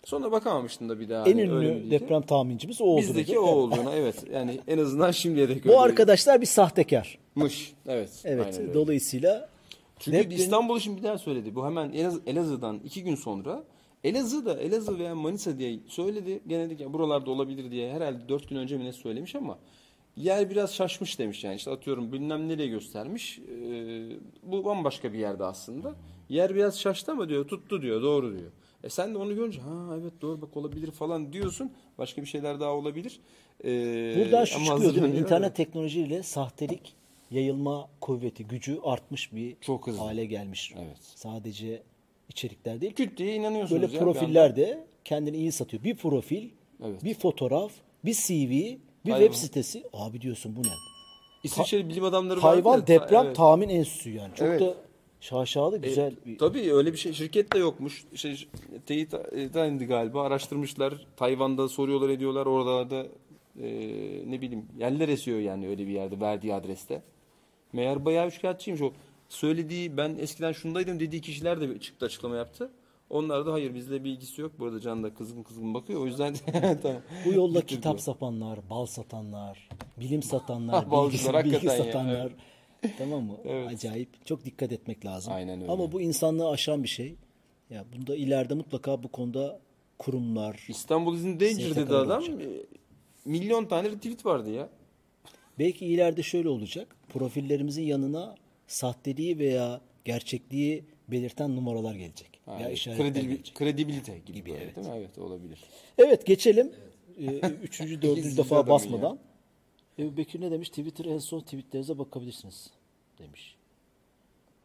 [0.07, 1.29] Sonra bakamamıştım da bir daha.
[1.29, 3.01] En hani ünlü deprem tahmincimiz o oldu.
[3.01, 3.39] Bizdeki dedi.
[3.39, 4.23] o olduğuna evet.
[4.33, 7.17] Yani en azından şimdiye dek Bu arkadaşlar bir sahtekar.
[7.87, 8.21] Evet.
[8.25, 8.73] Evet.
[8.73, 9.49] Dolayısıyla
[9.99, 11.55] Çünkü Deprem- İstanbul için bir daha söyledi.
[11.55, 13.63] Bu hemen Elaz- Elazığ'dan iki gün sonra
[14.03, 16.39] Elazığ'da Elazığ veya Manisa diye söyledi.
[16.47, 19.57] Gene dedi ki buralarda olabilir diye herhalde dört gün önce mi ne söylemiş ama
[20.15, 21.55] yer biraz şaşmış demiş yani.
[21.55, 23.39] İşte atıyorum bilmem nereye göstermiş.
[23.39, 24.09] Ee,
[24.43, 25.95] bu bambaşka bir yerde aslında.
[26.29, 28.51] Yer biraz şaştı ama diyor tuttu diyor doğru diyor.
[28.87, 31.71] E sen de onu görünce ha evet doğru bak olabilir falan diyorsun.
[31.97, 33.19] Başka bir şeyler daha olabilir.
[33.63, 33.67] Ee,
[34.17, 35.19] buradan şu ama çıkıyor değil mi?
[35.19, 36.93] İnternet teknolojiyle sahtelik
[37.31, 39.99] yayılma kuvveti, gücü artmış bir Çok hızlı.
[40.01, 40.73] hale gelmiş.
[40.77, 40.97] Evet.
[41.15, 41.81] Sadece
[42.29, 42.93] içerikler değil.
[42.93, 45.83] Küt diye inanıyorsunuz Böyle ya profiller de kendini iyi satıyor.
[45.83, 46.49] Bir profil,
[46.85, 47.03] Evet.
[47.03, 47.71] bir fotoğraf,
[48.05, 48.49] bir CV,
[49.05, 49.25] bir Hayvan.
[49.27, 49.83] web sitesi.
[49.93, 50.71] Abi diyorsun bu ne?
[51.43, 53.35] İsviçre bilim adamları Hayvan ta- deprem evet.
[53.35, 54.35] tahmin enstitüsü yani.
[54.35, 54.61] Çok Evet.
[54.61, 54.73] da
[55.21, 57.13] şaşalı güzel E, bir Tabii öyle bir şey.
[57.13, 58.05] Şirket de yokmuş.
[58.15, 58.47] Şey,
[58.85, 60.23] teyit e, indi galiba.
[60.23, 61.07] Araştırmışlar.
[61.15, 62.45] Tayvan'da soruyorlar ediyorlar.
[62.45, 63.05] Oralarda
[63.61, 63.67] e,
[64.27, 67.01] ne bileyim yerler esiyor yani öyle bir yerde verdiği adreste.
[67.73, 68.93] Meğer bayağı üçkağıtçıymış o.
[69.29, 72.71] Söylediği ben eskiden şundaydım dediği kişiler de çıktı açıklama yaptı.
[73.09, 74.51] Onlar da hayır bizle bir ilgisi yok.
[74.59, 76.01] Burada Can da kızgın kızgın bakıyor.
[76.01, 76.35] O yüzden
[76.81, 77.01] tamam.
[77.25, 77.99] Bu yolda kitap diyor.
[77.99, 82.31] satanlar, bal satanlar, bilim satanlar, bilgi, bilgi hakikaten ya, satanlar.
[82.97, 83.37] Tamam mı?
[83.45, 83.67] Evet.
[83.67, 84.25] Acayip.
[84.25, 85.33] Çok dikkat etmek lazım.
[85.33, 85.71] Aynen öyle.
[85.71, 87.15] Ama bu insanlığı aşan bir şey.
[87.69, 89.59] Ya bunda ileride mutlaka bu konuda
[89.99, 92.21] kurumlar, İstanbul is in danger dedi adam.
[92.23, 92.41] olacak.
[92.41, 92.47] E,
[93.25, 94.69] Milyon tane retweet vardı ya.
[95.59, 96.95] belki ileride şöyle olacak.
[97.09, 98.35] Profillerimizin yanına
[98.67, 102.39] sahteliği veya gerçekliği belirten numaralar gelecek.
[102.61, 103.55] Ya işaretler kredibil- gelecek.
[103.55, 104.75] kredibilite gibi, Gibi, evet.
[104.75, 104.93] değil mi?
[104.97, 105.59] Evet olabilir.
[105.97, 106.71] Evet geçelim.
[107.21, 107.25] Ee,
[107.63, 109.19] üçüncü, dördüncü defa basmadan.
[109.99, 110.69] Ebu Bekir ne demiş?
[110.69, 112.69] Twitter en son tweetlerinize bakabilirsiniz.
[113.19, 113.55] demiş.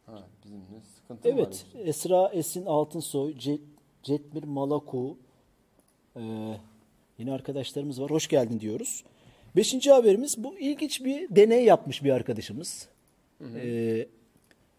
[0.05, 0.63] Ha, bizimle
[0.95, 1.43] sıkıntı mı var?
[1.43, 3.61] Evet, Esra Esin Altınsoy, Ce-
[4.03, 5.17] Cetmir Malaku,
[6.15, 6.21] ee,
[7.17, 8.11] yine arkadaşlarımız var.
[8.11, 9.03] Hoş geldin diyoruz.
[9.55, 12.87] Beşinci haberimiz bu ilginç bir deney yapmış bir arkadaşımız.
[13.55, 14.07] Ee,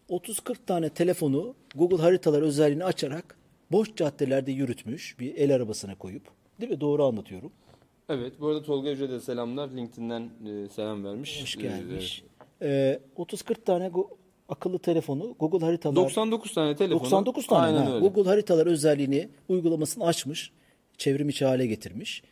[0.09, 3.37] 30-40 tane telefonu Google haritalar özelliğini açarak
[3.71, 6.23] boş caddelerde yürütmüş bir el arabasına koyup.
[6.61, 6.81] Değil mi?
[6.81, 7.51] Doğru anlatıyorum.
[8.09, 9.69] Evet, bu arada Tolga Yüce de selamlar.
[9.69, 11.41] LinkedIn'den e, selam vermiş.
[11.41, 12.23] Hoş gelmiş.
[12.61, 14.07] Ee, 30-40 tane go-
[14.49, 16.99] akıllı telefonu Google haritalar 99 tane telefonu.
[17.03, 17.95] 99 tane Aynen ha.
[17.95, 18.07] öyle.
[18.07, 20.51] Google haritalar özelliğini uygulamasını açmış.
[20.97, 22.23] Çevrim içi hale getirmiş.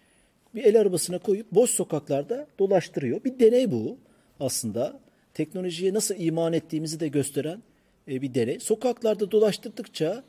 [0.56, 3.24] Bir el arabasına koyup boş sokaklarda dolaştırıyor.
[3.24, 3.98] Bir deney bu
[4.40, 5.00] aslında.
[5.34, 7.64] Teknolojiye nasıl iman ettiğimizi de gösteren
[8.08, 8.60] e, bir deney.
[8.60, 10.24] Sokaklarda dolaştırdıkça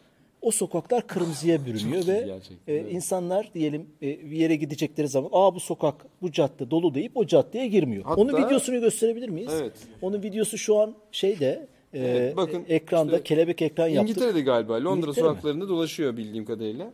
[0.44, 5.54] o sokaklar kırmızıya bürünüyor ve gerçekten, e, insanlar diyelim e, bir yere gidecekleri zaman aa
[5.54, 8.04] bu sokak bu cadde dolu deyip o caddeye girmiyor.
[8.04, 9.52] Hatta- Onun videosunu gösterebilir miyiz?
[9.60, 9.72] Evet.
[10.02, 14.10] Onun videosu şu an şeyde e, Evet, bakın ekranda işte kelebek ekran yaptık.
[14.16, 14.72] İngiltere'de galiba.
[14.74, 15.28] Londra İngiltere mi?
[15.28, 16.92] sokaklarında dolaşıyor bildiğim kadarıyla.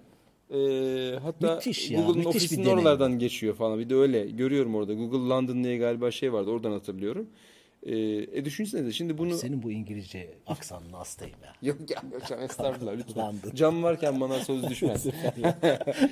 [0.54, 3.78] Ee, hatta Müthiş ya, Google'ın ofisinin oralardan geçiyor falan.
[3.78, 4.94] Bir de öyle görüyorum orada.
[4.94, 6.50] Google London diye galiba şey vardı.
[6.50, 7.26] Oradan hatırlıyorum.
[7.82, 7.92] Ee,
[8.38, 9.34] e düşünsenize şimdi bunu...
[9.34, 11.52] Senin bu İngilizce aksanına hastayım ya.
[11.62, 13.34] Yok ya hocam estağfurullah lütfen.
[13.54, 15.06] Cam varken bana söz düşmez.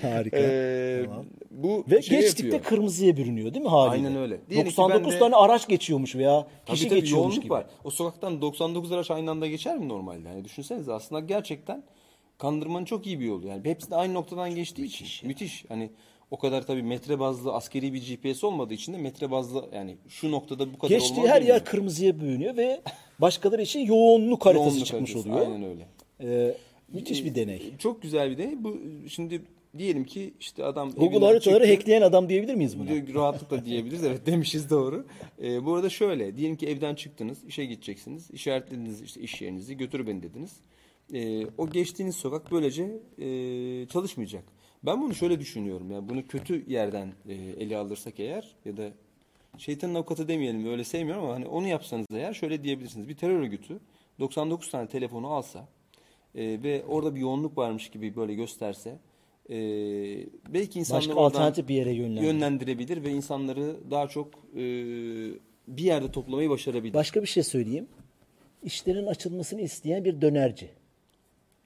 [0.03, 0.37] Harika.
[0.41, 1.27] Ee, Tamam.
[1.51, 2.65] Bu Ve şey geçtikte yapıyor.
[2.65, 4.09] kırmızıya bürünüyor değil mi haliyle?
[4.09, 4.41] Aynen öyle.
[4.51, 7.53] Diyelim ki 99 ben de- tane araç geçiyormuş veya Tabii kişi tabii geçiyormuş yoğunluk gibi.
[7.53, 7.67] var.
[7.85, 10.29] O sokaktan 99 araç aynı anda geçer mi normalde?
[10.29, 11.83] Yani düşünsenize aslında gerçekten
[12.39, 13.47] kandırmanın çok iyi bir yolu.
[13.47, 15.29] Yani hepsi de aynı noktadan geçtiği için.
[15.29, 15.65] Müthiş.
[15.69, 15.91] Hani
[16.31, 20.31] o kadar tabii metre bazlı askeri bir GPS olmadığı için de metre bazlı yani şu
[20.31, 22.81] noktada bu kadar Geçtiği her yer kırmızıya bürünüyor ve
[23.19, 25.47] başkaları için yoğunluk haritası Yoğunluk çıkmış haritası, oluyor.
[25.47, 25.87] Aynen öyle.
[26.21, 26.55] Ee,
[26.93, 27.63] müthiş bir deney.
[27.79, 28.65] Çok güzel bir deney.
[28.65, 29.43] Bu şimdi
[29.79, 31.75] diyelim ki işte adam Google haritaları çıktı.
[31.75, 33.15] hackleyen adam diyebilir miyiz buna?
[33.15, 34.05] Rahatlıkla diyebiliriz.
[34.05, 35.07] Evet demişiz doğru.
[35.43, 36.37] Ee, bu arada şöyle.
[36.37, 37.45] Diyelim ki evden çıktınız.
[37.45, 38.31] işe gideceksiniz.
[38.31, 39.77] işaretlediniz işte iş yerinizi.
[39.77, 40.53] Götür beni dediniz.
[41.15, 43.29] Ee, o geçtiğiniz sokak böylece e,
[43.87, 44.45] çalışmayacak.
[44.83, 45.91] Ben bunu şöyle düşünüyorum.
[45.91, 48.91] Yani bunu kötü yerden e, ele alırsak eğer ya da
[49.59, 53.09] şeytanın avukatı demeyelim öyle sevmiyorum ama hani onu yapsanız eğer şöyle diyebilirsiniz.
[53.09, 53.79] Bir terör örgütü
[54.21, 55.69] 99 tane telefonu alsa
[56.35, 58.99] e, ve orada bir yoğunluk varmış gibi böyle gösterse
[59.51, 59.57] e,
[60.49, 62.27] belki insanları Başka alternatif bir yere yönlendirir.
[62.27, 64.61] yönlendirebilir ve insanları daha çok e,
[65.69, 66.95] bir yerde toplamayı başarabilir.
[66.95, 67.89] Başka bir şey söyleyeyim.
[68.63, 70.71] İşlerin açılmasını isteyen bir dönerci.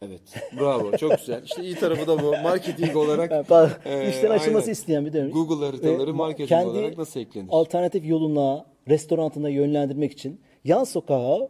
[0.07, 0.21] Evet.
[0.61, 0.97] Bravo.
[0.97, 1.43] Çok güzel.
[1.45, 2.31] İşte iyi tarafı da bu.
[2.43, 4.73] Marketing olarak pardon, e, işlerin açılması aynen.
[4.73, 5.33] isteyen bir dönerci.
[5.33, 7.49] Google haritaları Ve marketing kendi olarak nasıl eklenir?
[7.51, 11.49] alternatif yoluna, restoranına yönlendirmek için yan sokağa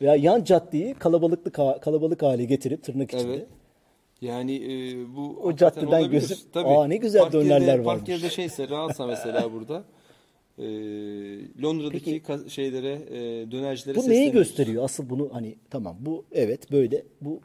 [0.00, 3.32] veya yan caddeyi kalabalıklı kalabalık hale getirip tırnak içinde.
[3.34, 3.46] Evet.
[4.20, 6.10] Yani e, bu O hakikaten caddeden olabilir.
[6.20, 6.68] gözüm- Tabii.
[6.68, 7.86] Aa, ne güzel Park yerde- dönerler varmış.
[7.86, 9.84] Park yerde şeyse rahatsa mesela burada
[10.58, 10.64] e,
[11.62, 14.84] Londra'daki ka- şeylere e, dönercilere Bu neyi gösteriyor?
[14.84, 17.40] Asıl bunu hani tamam bu evet böyle bu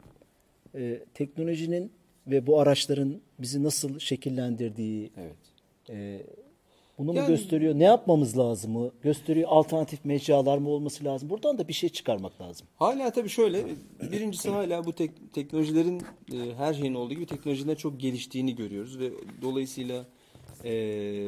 [0.74, 1.92] e, teknolojinin
[2.26, 5.36] ve bu araçların bizi nasıl şekillendirdiği Evet.
[5.90, 6.22] e,
[6.98, 7.74] bunu mu Yani- gösteriyor?
[7.74, 8.90] Ne yapmamız lazım mı?
[9.02, 11.30] Gösteriyor alternatif mecralar mı olması lazım?
[11.30, 12.66] Buradan da bir şey çıkarmak lazım.
[12.76, 13.64] Hala tabii şöyle,
[14.12, 16.02] birincisi hala bu tek, teknolojilerin
[16.32, 19.10] e, her şeyin olduğu gibi teknolojilerin çok geliştiğini görüyoruz ve
[19.42, 20.04] dolayısıyla
[20.64, 21.26] e,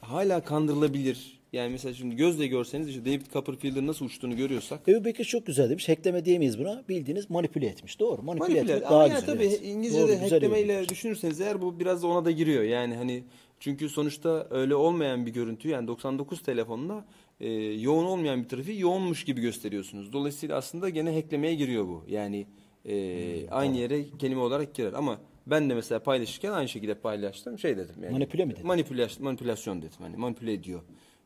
[0.00, 1.40] hala kandırılabilir.
[1.54, 5.70] Yani mesela şimdi gözle görseniz işte David Copperfield'ın nasıl uçtuğunu görüyorsak Ebu Bekir çok güzel
[5.70, 5.88] demiş.
[5.88, 6.84] Hackleme diyemeyiz buna.
[6.88, 8.00] Bildiğiniz manipüle etmiş.
[8.00, 8.22] Doğru.
[8.22, 8.72] Manipüle, manipüle.
[8.74, 9.26] etmek daha yani güzel.
[9.26, 9.60] tabii evet.
[9.64, 12.62] İngilizce'de Doğru, hacklemeyle düşünürseniz eğer bu biraz da ona da giriyor.
[12.62, 13.24] Yani hani
[13.60, 17.04] çünkü sonuçta öyle olmayan bir görüntü yani 99 telefonla
[17.40, 20.12] e, yoğun olmayan bir trafiği yoğunmuş gibi gösteriyorsunuz.
[20.12, 22.04] Dolayısıyla aslında gene hacklemeye giriyor bu.
[22.08, 22.46] Yani
[22.84, 27.58] e, Hmm, aynı yere kelime olarak girer ama ben de mesela paylaşırken aynı şekilde paylaştım.
[27.58, 28.12] Şey dedim yani.
[28.12, 28.66] Manipüle mi dedin?
[28.66, 29.98] Manipülasyon, manipülasyon dedim.
[29.98, 30.80] Hani manipüle ediyor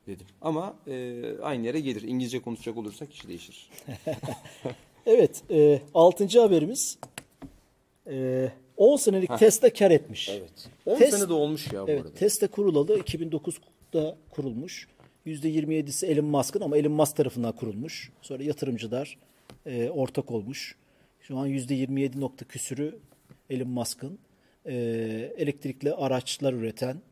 [0.09, 0.27] dedim.
[0.41, 2.03] Ama e, aynı yere gelir.
[2.03, 3.71] İngilizce konuşacak olursak iş değişir.
[5.07, 5.43] Evet.
[5.51, 6.99] E, altıncı haberimiz.
[8.11, 10.29] E, 10 senelik Tesla kar etmiş.
[10.29, 10.69] Evet.
[10.87, 12.15] 10 Tes- sene de olmuş ya bu Evet, arada.
[12.15, 14.89] Tesla kurulalı 2009'da kurulmuş.
[15.27, 18.13] %27'si Elon Musk'ın ama Elon Musk tarafından kurulmuş.
[18.23, 19.19] Sonra yatırımcılar
[19.67, 20.77] e, ortak olmuş.
[21.21, 22.99] Şu an %27 nokta küsürü
[23.51, 24.19] Elon Musk'ın
[24.67, 24.75] e,
[25.37, 27.03] elektrikli araçlar üreten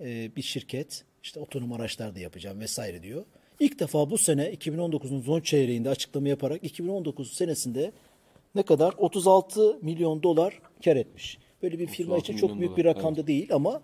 [0.00, 1.04] e, bir şirket.
[1.26, 3.24] İşte otonom araçlar da yapacağım vesaire diyor.
[3.60, 7.92] İlk defa bu sene 2019'un son çeyreğinde açıklama yaparak 2019 senesinde
[8.54, 8.94] ne kadar?
[8.98, 11.38] 36 milyon dolar kar etmiş.
[11.62, 13.82] Böyle bir firma 36 için çok büyük bir dolar, rakam da değil ama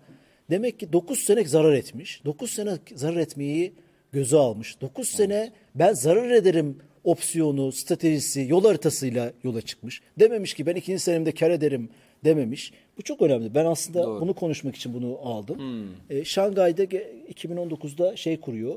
[0.49, 2.25] demek ki 9 sene zarar etmiş.
[2.25, 3.73] 9 sene zarar etmeyi
[4.11, 4.81] göze almış.
[4.81, 10.01] 9 sene ben zarar ederim opsiyonu, stratejisi, yol haritasıyla yola çıkmış.
[10.19, 11.89] Dememiş ki ben ikinci senemde kar ederim
[12.23, 12.73] dememiş.
[12.97, 13.55] Bu çok önemli.
[13.55, 14.21] Ben aslında Doğru.
[14.21, 15.89] bunu konuşmak için bunu aldım.
[16.09, 18.75] E, Şangay'da ge- 2019'da şey kuruyor.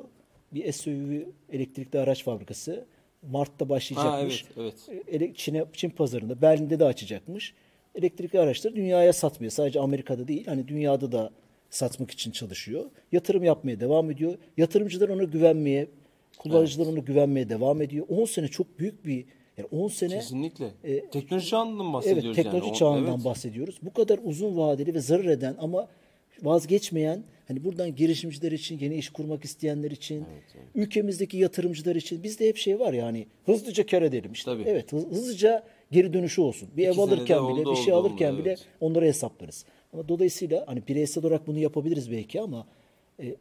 [0.54, 1.20] Bir SUV
[1.52, 2.84] elektrikli araç fabrikası.
[3.30, 4.44] Mart'ta başlayacakmış.
[4.44, 5.04] Ha, evet, evet.
[5.08, 7.54] Ele- Çin'e, Çin pazarında, Berlin'de de açacakmış.
[7.94, 9.50] Elektrikli araçları dünyaya satmıyor.
[9.50, 11.30] Sadece Amerika'da değil, hani dünyada da
[11.70, 12.84] satmak için çalışıyor.
[13.12, 14.34] Yatırım yapmaya devam ediyor.
[14.56, 15.86] Yatırımcılar ona güvenmeye,
[16.38, 18.06] kullanıcılar ona güvenmeye devam ediyor.
[18.08, 19.24] 10 sene çok büyük bir,
[19.58, 20.70] yani 10 sene Kesinlikle.
[20.84, 22.76] E, teknoloji çağından Evet, bahsediyoruz teknoloji yani.
[22.76, 23.24] Çağından evet.
[23.24, 23.78] bahsediyoruz.
[23.82, 25.88] Bu kadar uzun vadeli ve zarar eden ama
[26.42, 30.24] vazgeçmeyen, hani buradan girişimciler için, yeni iş kurmak isteyenler için,
[30.74, 34.50] ülkemizdeki yatırımcılar için bizde hep şey var yani hızlıca kar edelim işte.
[34.50, 34.62] Tabii.
[34.66, 36.68] Evet, hız- hızlıca geri dönüşü olsun.
[36.76, 38.66] Bir İki ev alırken oldu, bile, bir şey oldu, alırken oldu, bile evet.
[38.80, 39.64] onları hesaplarız.
[39.92, 42.66] Ama dolayısıyla hani bireysel olarak bunu yapabiliriz belki ama
[43.18, 43.36] e, e,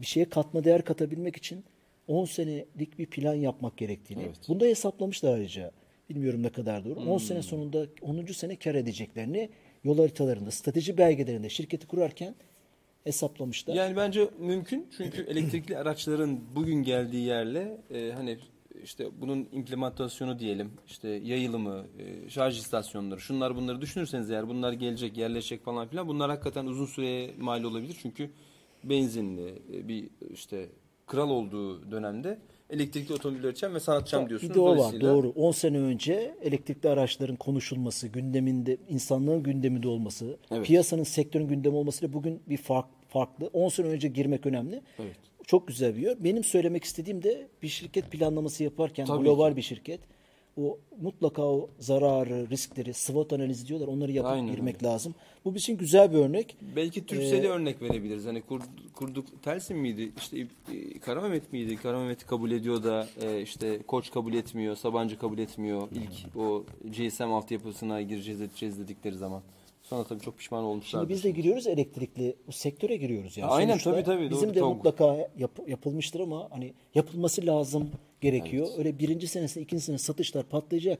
[0.00, 1.64] bir şeye katma değer katabilmek için
[2.08, 4.22] 10 senelik bir plan yapmak gerektiğini.
[4.22, 4.40] Evet.
[4.48, 5.70] Bunu da hesaplamışlar ayrıca.
[6.10, 7.00] Bilmiyorum ne kadar doğru.
[7.00, 7.20] 10 Hmm.
[7.20, 8.32] sene sonunda 10.
[8.32, 9.48] sene kar edeceklerini
[9.84, 12.34] yol haritalarında, strateji belgelerinde şirketi kurarken
[13.04, 13.74] hesaplamışlar.
[13.74, 18.38] Yani bence mümkün çünkü elektrikli araçların bugün geldiği yerle e, hani
[18.84, 25.16] işte bunun implementasyonu diyelim işte yayılımı, e, şarj istasyonları şunlar bunları düşünürseniz eğer bunlar gelecek
[25.16, 28.30] yerleşecek falan filan bunlar hakikaten uzun süreye mal olabilir çünkü
[28.84, 30.68] benzinli e, bir işte
[31.06, 32.38] kral olduğu dönemde
[32.70, 34.50] elektrikli otomobiller için ve sanatacağım diyorsunuz.
[34.50, 35.28] Bir de o var doğru.
[35.28, 40.66] 10 sene önce elektrikli araçların konuşulması, gündeminde insanlığın gündeminde olması, Evet.
[40.66, 43.46] piyasanın sektörün gündemi olmasıyla bugün bir fark farklı.
[43.52, 44.82] 10 sene önce girmek önemli.
[44.98, 45.16] Evet.
[45.46, 46.24] Çok güzel bir yer.
[46.24, 50.00] Benim söylemek istediğim de bir şirket planlaması yaparken Tabii global bir şirket
[50.56, 53.88] o mutlaka o zararı, riskleri, SWOT analizi diyorlar.
[53.88, 55.14] Onları yapıp Aynen girmek lazım.
[55.44, 56.56] Bu bizim güzel bir örnek.
[56.76, 58.26] Belki Türkcell'e örnek verebiliriz.
[58.26, 58.62] Hani kur-
[58.94, 60.12] kurduk Telsin miydi?
[60.16, 60.38] İşte
[60.72, 61.76] e, Karamemet miydi?
[61.76, 65.88] Karamemet'i kabul ediyor da e, işte Koç kabul etmiyor, Sabancı kabul etmiyor.
[65.92, 69.42] İlk o GSM altyapısına gireceğiz edeceğiz dedikleri zaman.
[69.82, 71.00] Sonra tabii çok pişman olmuşlar.
[71.00, 73.50] Şimdi biz de giriyoruz elektrikli bu sektöre giriyoruz yani.
[73.50, 74.76] Aynen, Sonuçta tabii, tabii, Bizim doğru, de çok.
[74.76, 77.90] mutlaka yap- yapılmıştır ama hani yapılması lazım
[78.24, 78.68] gerekiyor.
[78.78, 80.98] Öyle birinci senesinde ikinci sene satışlar patlayacak.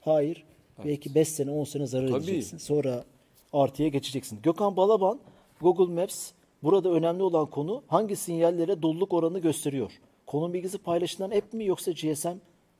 [0.00, 0.44] Hayır.
[0.84, 2.16] Belki 5 sene 10 sene zarar Tabii.
[2.24, 2.58] edeceksin.
[2.58, 3.04] Sonra
[3.52, 4.38] artıya geçeceksin.
[4.42, 5.20] Gökhan Balaban
[5.60, 6.30] Google Maps
[6.62, 9.92] burada önemli olan konu hangi sinyallere doluluk oranını gösteriyor?
[10.26, 12.36] Konum bilgisi paylaşılan app mi yoksa GSM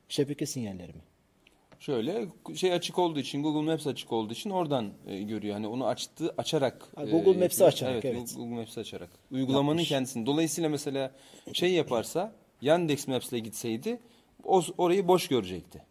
[0.09, 1.01] şebeke sinyalleri mi?
[1.79, 5.53] Şöyle şey açık olduğu için Google Maps açık olduğu için oradan e, görüyor.
[5.53, 6.87] Hani onu açtı açarak.
[6.95, 8.33] Ha, Google e, Maps'i açarak, evet.
[8.35, 9.09] Google Maps'i açarak.
[9.31, 10.25] Uygulamanın kendisini.
[10.25, 11.11] Dolayısıyla mesela
[11.53, 13.99] şey yaparsa Yandex Maps'le gitseydi
[14.43, 15.81] o, orayı boş görecekti.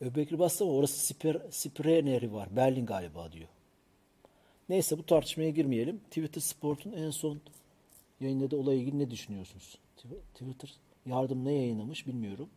[0.00, 2.56] Öbekir bastı ama orası Sper, Spreneri var.
[2.56, 3.48] Berlin galiba diyor.
[4.68, 5.98] Neyse bu tartışmaya girmeyelim.
[5.98, 7.40] Twitter Sport'un en son
[8.20, 9.78] yayınladığı olaya ilgili ne düşünüyorsunuz?
[9.98, 10.74] Tw- Twitter
[11.06, 12.48] yardım ne yayınlamış bilmiyorum.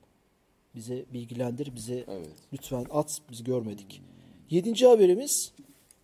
[0.76, 2.30] Bize bilgilendir, bize Evet.
[2.54, 4.02] lütfen at, biz görmedik.
[4.50, 5.54] Yedinci haberimiz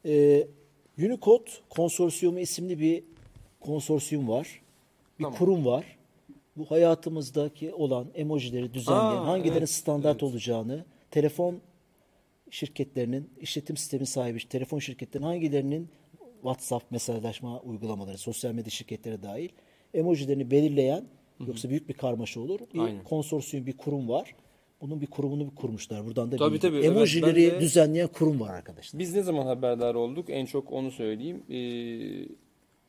[0.05, 0.47] e,
[0.99, 3.03] Unicode Konsorsiyumu isimli bir
[3.59, 4.61] konsorsiyum var.
[5.19, 5.39] Bir Tamam.
[5.39, 5.94] kurum var.
[6.57, 11.61] Bu hayatımızdaki olan emojileri düzenleyen, Aa, hangilerinin evet, standart olacağını, telefon
[12.49, 15.89] şirketlerinin, işletim sistemi sahibi telefon şirketlerinin hangilerinin
[16.41, 19.49] WhatsApp mesajlaşma uygulamaları, sosyal medya şirketleri dahil
[19.93, 21.05] emojilerini belirleyen
[21.47, 22.59] yoksa büyük bir karmaşa olur.
[22.73, 23.03] Bir Aynen.
[23.03, 24.35] konsorsiyum, bir kurum var.
[24.81, 26.05] Bunun bir kurumunu bir kurmuşlar.
[26.05, 28.99] Buradan da Tabii, tabii, evet, emojileri ben de- düzenleyen kurum var arkadaşlar.
[28.99, 30.25] Biz ne zaman haberdar olduk?
[30.29, 31.43] En çok onu söyleyeyim.
[31.49, 32.27] Ee,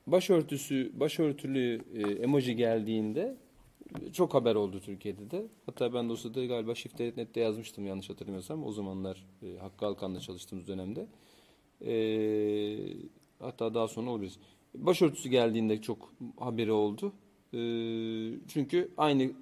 [0.07, 3.35] başörtüsü, başörtülü e, emoji geldiğinde
[4.13, 5.47] çok haber oldu Türkiye'de de.
[5.67, 8.65] Hatta ben sırada galiba Shift.net'te yazmıştım yanlış hatırlamıyorsam.
[8.65, 11.07] O zamanlar e, Hakkı Alkan'la çalıştığımız dönemde.
[11.85, 12.79] Ee,
[13.39, 14.39] hatta daha sonra oluruz.
[14.75, 17.13] Başörtüsü geldiğinde çok haberi oldu.
[17.55, 17.59] Ee,
[18.49, 19.33] çünkü aynı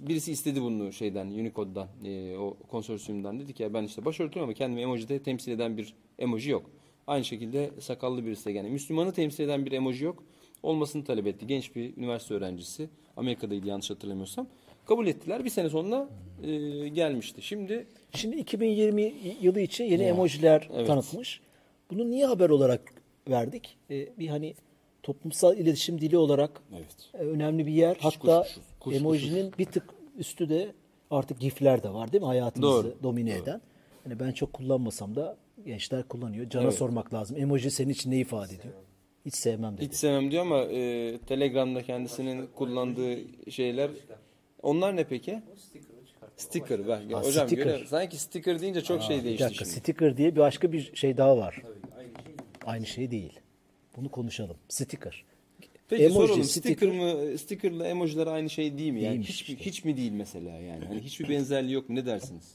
[0.00, 4.54] birisi istedi bunu şeyden Unicode'dan e, o konsorsiyumdan dedi ki ya ben işte başörtülüyüm ama
[4.54, 6.70] kendimi emojide temsil eden bir emoji yok.
[7.06, 10.24] Aynı şekilde sakallı birisi de yani Müslümanı temsil eden bir emoji yok.
[10.62, 11.46] Olmasını talep etti.
[11.46, 12.88] Genç bir üniversite öğrencisi.
[13.16, 14.46] Amerika'daydı yanlış hatırlamıyorsam.
[14.86, 15.44] Kabul ettiler.
[15.44, 16.08] Bir sene sonra
[16.42, 17.42] e, gelmişti.
[17.42, 20.86] Şimdi Şimdi 2020 yılı için yeni emojiler evet.
[20.86, 21.40] tanıtmış.
[21.90, 22.94] Bunu niye haber olarak
[23.30, 23.76] verdik?
[23.90, 24.54] Ee, bir hani
[25.02, 27.10] toplumsal iletişim dili olarak evet.
[27.14, 27.96] e, önemli bir yer.
[28.00, 29.00] Hatta kuşkusuz, kuşkusuz.
[29.02, 29.84] emojinin bir tık
[30.18, 30.72] üstü de
[31.10, 32.26] artık gifler de var değil mi?
[32.26, 33.60] Hayatımızı Doğru, domine eden.
[34.04, 35.36] Hani ben çok kullanmasam da
[35.66, 36.50] gençler kullanıyor.
[36.50, 36.74] Cana Evet.
[36.74, 37.36] sormak lazım.
[37.36, 38.74] Emoji senin için ne ifade ediyor?
[39.26, 39.84] Hiç sevmem dedi.
[39.86, 43.18] Hiç sevmem diyor ama e, Telegram'da kendisinin kullandığı
[43.50, 43.90] şeyler
[44.62, 45.42] onlar ne peki?
[46.36, 46.88] Sticker.
[46.88, 47.64] Bak, Ha, hocam sticker.
[47.66, 49.76] göre- sanki sticker deyince çok şey bir değişti dakika şimdi.
[49.80, 51.62] sticker diye bir başka bir şey daha var.
[52.64, 53.32] Aynı şey değil.
[53.96, 54.56] Bunu konuşalım.
[54.68, 55.24] Sticker.
[55.88, 59.02] Peki Emoji, soralım sticker- sticker mı sticker'la emojiler aynı şey değil mi?
[59.02, 59.56] Yani hiç, işte.
[59.56, 60.84] hiç mi değil mesela yani?
[60.84, 61.94] Hani hiçbir benzerliği yok mu?
[61.94, 62.54] Ne dersiniz?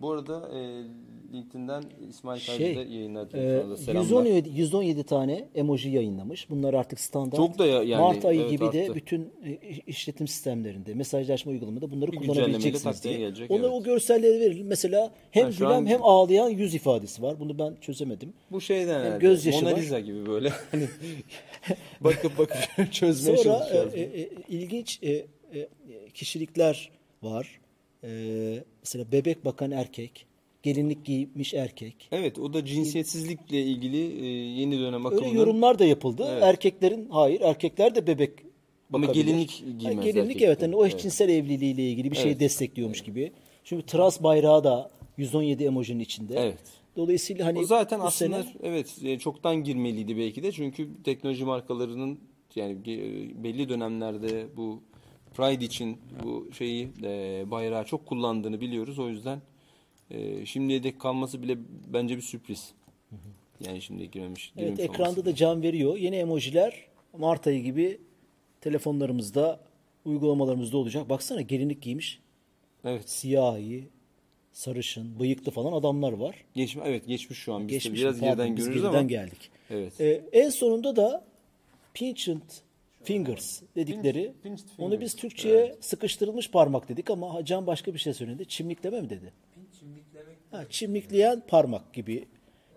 [0.00, 0.82] Bu arada e,
[1.32, 3.30] LinkedIn'den İsmail Şey, Kaycı da yayınladı.
[3.62, 4.02] Sonra selamlar.
[4.02, 6.50] 117, 117 tane emoji yayınlamış.
[6.50, 7.36] Bunlar artık standart.
[7.36, 8.94] Çok da ya- yani, Mart ayı evet, gibi de arttı.
[8.94, 13.18] bütün e, işletim sistemlerinde, mesajlaşma uygulamada bunları Bir kullanabileceksiniz diye.
[13.18, 13.80] gelecek, Onlara evet.
[13.80, 14.66] o görselleri verelim.
[14.66, 17.40] Mesela hem şu gülen an- hem ağlayan yüz ifadesi var.
[17.40, 18.32] Bunu ben çözemedim.
[18.50, 19.18] Bu şeyden herhalde.
[19.18, 19.78] gözyaşı Mona var.
[19.80, 20.52] Lisa gibi böyle.
[20.70, 20.88] Hani
[22.00, 22.58] bakıp bakıp
[22.92, 23.94] çözmeye Sonra çalışacağız.
[23.94, 25.26] e, e, e, ilginç e, e,
[26.14, 26.90] kişilikler
[27.22, 27.60] var.
[28.04, 28.08] E,
[28.82, 30.26] mesela bebek bakan erkek,
[30.62, 32.08] gelinlik giymiş erkek.
[32.12, 34.26] Evet o da cinsiyetsizlikle ilgili e,
[34.60, 36.26] yeni dönem Öyle akımının yorumlar da yapıldı.
[36.30, 36.42] Evet.
[36.42, 38.30] Erkeklerin hayır, erkekler de bebek
[38.92, 39.24] Ama bakabilir.
[39.24, 40.46] gelinlik Ha, giymez Gelinlik erkekler.
[40.48, 40.62] evet.
[40.62, 40.94] Hani o Evet.
[40.94, 42.40] eşcinsel evliliğiyle ilgili bir şeyi Evet.
[42.40, 43.32] destekliyormuş gibi.
[43.64, 46.34] Çünkü trans bayrağı da 117 emojinin içinde.
[46.38, 46.58] Evet.
[46.96, 52.18] Dolayısıyla hani O zaten aslında sene evet e, çoktan girmeliydi belki de çünkü teknoloji markalarının
[52.54, 52.76] yani
[53.44, 54.80] belli dönemlerde bu
[55.36, 58.98] Pride için bu şeyi e, bayrağı çok kullandığını biliyoruz.
[58.98, 59.40] O yüzden
[60.10, 61.58] e, şimdiye dek kalması bile
[61.92, 62.72] bence bir sürpriz.
[63.60, 64.52] Yani şimdiye girmemiş.
[64.58, 65.24] evet, ekranda olması.
[65.24, 65.96] da can veriyor.
[65.96, 66.86] Yeni emojiler
[67.18, 68.00] Mart ayı gibi
[68.60, 69.60] telefonlarımızda,
[70.04, 71.08] uygulamalarımızda olacak.
[71.08, 72.20] Baksana gelinlik giymiş.
[72.84, 73.10] Evet.
[73.10, 73.88] Siyahi,
[74.52, 76.44] sarışın, bıyıklı falan adamlar var.
[76.54, 77.68] Geçmiş evet geçmiş şu an.
[77.68, 79.08] Biz Geçmiş biraz pardon, geriden biz görürüz geriden ama.
[79.08, 79.50] geldik.
[79.70, 80.00] Evet.
[80.00, 81.24] Ee, en sonunda da
[81.94, 82.40] pinched
[83.06, 84.18] fingers dedikleri.
[84.18, 88.46] Pinch- pinched onu fingers, biz Türkçe'ye sıkıştırılmış parmak dedik ama Can başka bir şey söyledi.
[88.48, 89.32] Çimlikleme mi dedi?
[90.50, 92.24] Ha, çimlikleyen parmak gibi.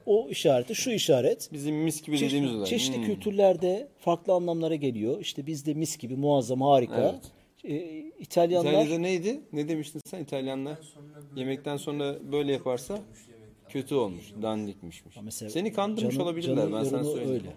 [0.05, 1.49] O işareti, şu işaret.
[1.53, 2.65] Bizim mis gibi dediğimiz Çeşitli, olay.
[2.65, 3.05] çeşitli Hmm.
[3.05, 5.21] kültürlerde farklı anlamlara geliyor.
[5.21, 7.21] İşte bizde mis gibi muazzam, harika.
[7.63, 7.75] Ee,
[8.19, 9.41] İtalyanlar İtalya'da neydi?
[9.53, 10.77] Ne demiştin sen İtalyanlar?
[11.35, 12.99] Yemekten sonra böyle yaparsa
[13.69, 15.15] kötü olmuş, dandikmişmiş.
[15.23, 17.31] mesela Seni kandırmış Can'ın- olabilirler Can'ın ben sana söyleyeyim.
[17.33, 17.49] öyle.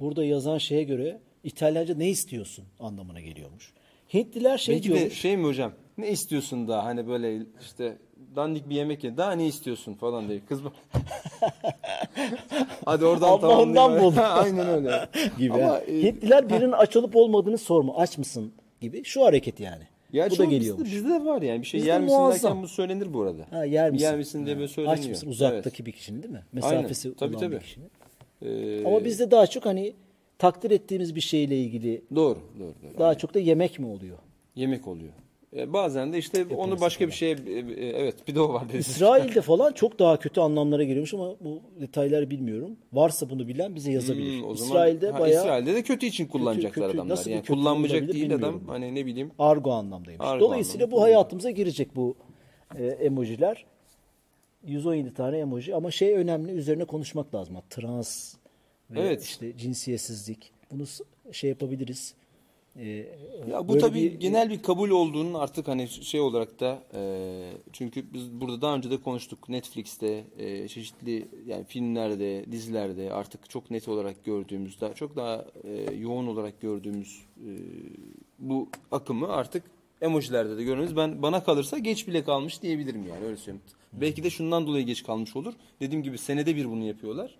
[0.00, 3.72] Burada yazan şeye göre İtalyanca ne istiyorsun anlamına geliyormuş.
[4.14, 5.18] Hintliler şey Belki de diyormuş.
[5.18, 5.72] şey mi hocam?
[5.98, 6.84] Ne istiyorsun daha?
[6.84, 7.96] Hani böyle işte
[8.36, 9.16] dandik bir yemek ye.
[9.16, 10.40] Daha ne istiyorsun falan diye.
[10.48, 10.60] Kız.
[12.84, 14.16] Hadi oradan Allah'ından tamamlayayım.
[14.16, 14.16] bul.
[14.22, 15.08] Aynen öyle.
[15.38, 15.52] gibi.
[15.54, 17.96] Ama, e, Hintliler birinin aç olup olmadığını sorma.
[17.96, 19.04] Aç mısın gibi.
[19.04, 19.82] Şu hareket yani.
[20.12, 20.84] Ya Bu da çok geliyormuş.
[20.84, 21.62] Bizde, bizde de var yani.
[21.62, 22.50] Bir şey Bizde yer misin muazzam.
[22.50, 23.46] derken bu söylenir bu arada.
[23.50, 24.04] Ha, yer misin?
[24.04, 24.98] Yer misin diye böyle söyleniyor.
[24.98, 25.28] Aç mısın?
[25.28, 25.86] Uzaktaki Evet.
[25.86, 26.42] bir kişinin değil mi?
[26.52, 27.54] Mesafesi Tabii, olan tabii.
[27.54, 27.90] bir kişinin.
[28.42, 29.92] Ee, Ama bizde daha çok hani
[30.38, 32.98] takdir ettiğimiz bir şeyle ilgili Doğru, doğru, doğru.
[32.98, 34.18] daha çok da yemek mi oluyor?
[34.56, 35.12] Yemek oluyor.
[35.56, 38.68] E, bazen de işte onu başka bir şeye e, e, evet bir de o var
[38.68, 38.76] dedi.
[38.76, 42.76] İsrail'de falan çok daha kötü anlamlara geliyormuş ama bu detayları bilmiyorum.
[42.92, 44.40] Varsa bunu bilen bize yazabilir.
[44.40, 47.12] Hmm, o zaman İsrail'de ha, bayağı İsrailde de kötü için kullanacaklar kötü, adamlar.
[47.12, 48.38] nasıl Yani kötü kullanmayacak değil adam.
[48.38, 48.62] bilmiyorum.
[48.66, 49.30] Hani ne bileyim.
[49.38, 50.26] argo anlamdaymış.
[50.26, 50.96] Argo Dolayısıyla anlamda.
[50.96, 52.14] bu hayatımıza girecek bu
[52.78, 53.64] e, emojiler.
[54.66, 57.56] 117 tane emoji ama şey önemli üzerine konuşmak lazım.
[57.70, 58.34] Trans
[58.90, 59.22] ve Evet.
[59.24, 60.52] işte cinsiyetsizlik.
[60.70, 60.84] Bunu
[61.32, 62.14] şey yapabiliriz.
[62.76, 62.86] E,
[63.50, 68.12] Ya bu tabii bir- genel bir kabul olduğunun artık hani şey olarak da e, çünkü
[68.12, 73.88] biz burada daha önce de konuştuk Netflix'te e, çeşitli yani filmlerde, dizilerde artık çok net
[73.88, 77.48] olarak gördüğümüz daha çok daha e, yoğun olarak gördüğümüz e,
[78.38, 79.62] bu akımı artık
[80.02, 80.96] emojilerde de görüyoruz.
[80.96, 83.62] Ben bana kalırsa geç bile kalmış diyebilirim yani öyle söyleyeyim.
[83.92, 85.54] Belki de şundan dolayı geç kalmış olur.
[85.80, 87.34] Dediğim gibi senede bir bunu yapıyorlar.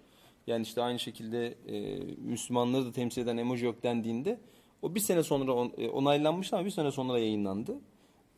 [0.47, 4.39] Yani işte aynı şekilde e, Müslümanları da temsil eden emoji yok dendiğinde
[4.83, 7.79] o bir sene sonra on, e, onaylanmış ama bir sene sonra yayınlandı.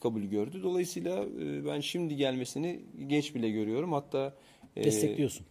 [0.00, 0.62] Kabul gördü.
[0.62, 3.92] Dolayısıyla e, ben şimdi gelmesini geç bile görüyorum.
[3.92, 4.34] Hatta
[4.76, 5.46] e, destekliyorsun.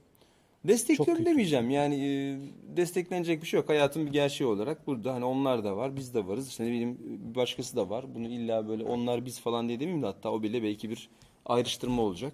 [0.67, 1.69] Destekliyorum demeyeceğim.
[1.69, 2.37] Yani e,
[2.77, 3.69] desteklenecek bir şey yok.
[3.69, 6.49] Hayatın bir gerçeği olarak burada hani onlar da var, biz de varız.
[6.49, 8.15] İşte ne bileyim bir başkası da var.
[8.15, 11.09] Bunu illa böyle onlar biz falan diye demeyeyim de hatta o bile belki bir
[11.45, 12.33] ayrıştırma olacak.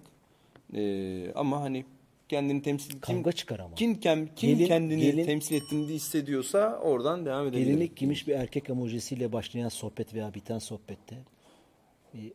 [0.74, 1.84] E, ama hani
[2.32, 3.74] kendini temsil kim, Kavga çıkar ama.
[3.74, 7.66] kim, kim, kim Gelin- kendini gelin- temsil ettiğini hissediyorsa oradan devam edebilir.
[7.66, 11.16] Gelinlik giymiş bir erkek emojisiyle başlayan sohbet veya biten sohbette
[12.14, 12.32] bir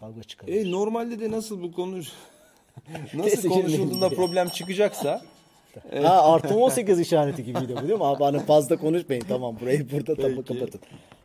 [0.00, 0.52] kavga çıkarır.
[0.52, 1.96] E, normalde de nasıl bu konu
[3.14, 5.22] nasıl konuşulduğunda problem çıkacaksa
[6.02, 8.04] Ha artı 18 işareti gibiydi bu değil mi?
[8.04, 10.80] Abi hani fazla konuşmayın tamam burayı burada tamam kapatın.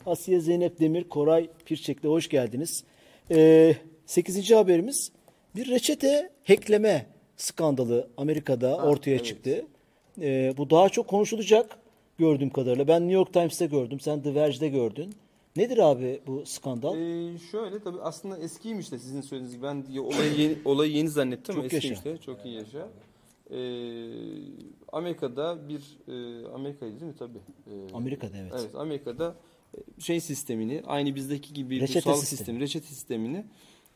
[0.05, 2.83] Asiye Zeynep Demir, Koray Pirçek'le hoş geldiniz.
[3.31, 4.51] Ee, 8.
[4.51, 5.11] haberimiz
[5.55, 7.05] bir reçete hackleme
[7.37, 9.65] skandalı Amerika'da ortaya çıktı.
[10.21, 11.77] Ee, bu daha çok konuşulacak
[12.17, 12.87] gördüğüm kadarıyla.
[12.87, 15.15] Ben New York Times'te gördüm, sen The Verge'de gördün.
[15.55, 16.97] Nedir abi bu skandal?
[16.97, 21.09] Ee, şöyle tabii aslında eskiymiş de sizin söylediğiniz gibi ben ya olayı yeni, olayı yeni
[21.09, 22.03] zannettim ama eskiymiş yaşa.
[22.03, 22.87] de çok iyi yaşa.
[23.49, 23.57] Ee,
[24.91, 27.37] Amerika'da bir e, Amerika'ydı değil mi tabii?
[27.67, 28.53] Ee, Amerika'da evet.
[28.59, 29.35] Evet Amerika'da
[29.77, 32.37] e, şey sistemini aynı bizdeki gibi Reçete bu sağlık sistemi.
[32.37, 33.45] sistemi, reçete sistemini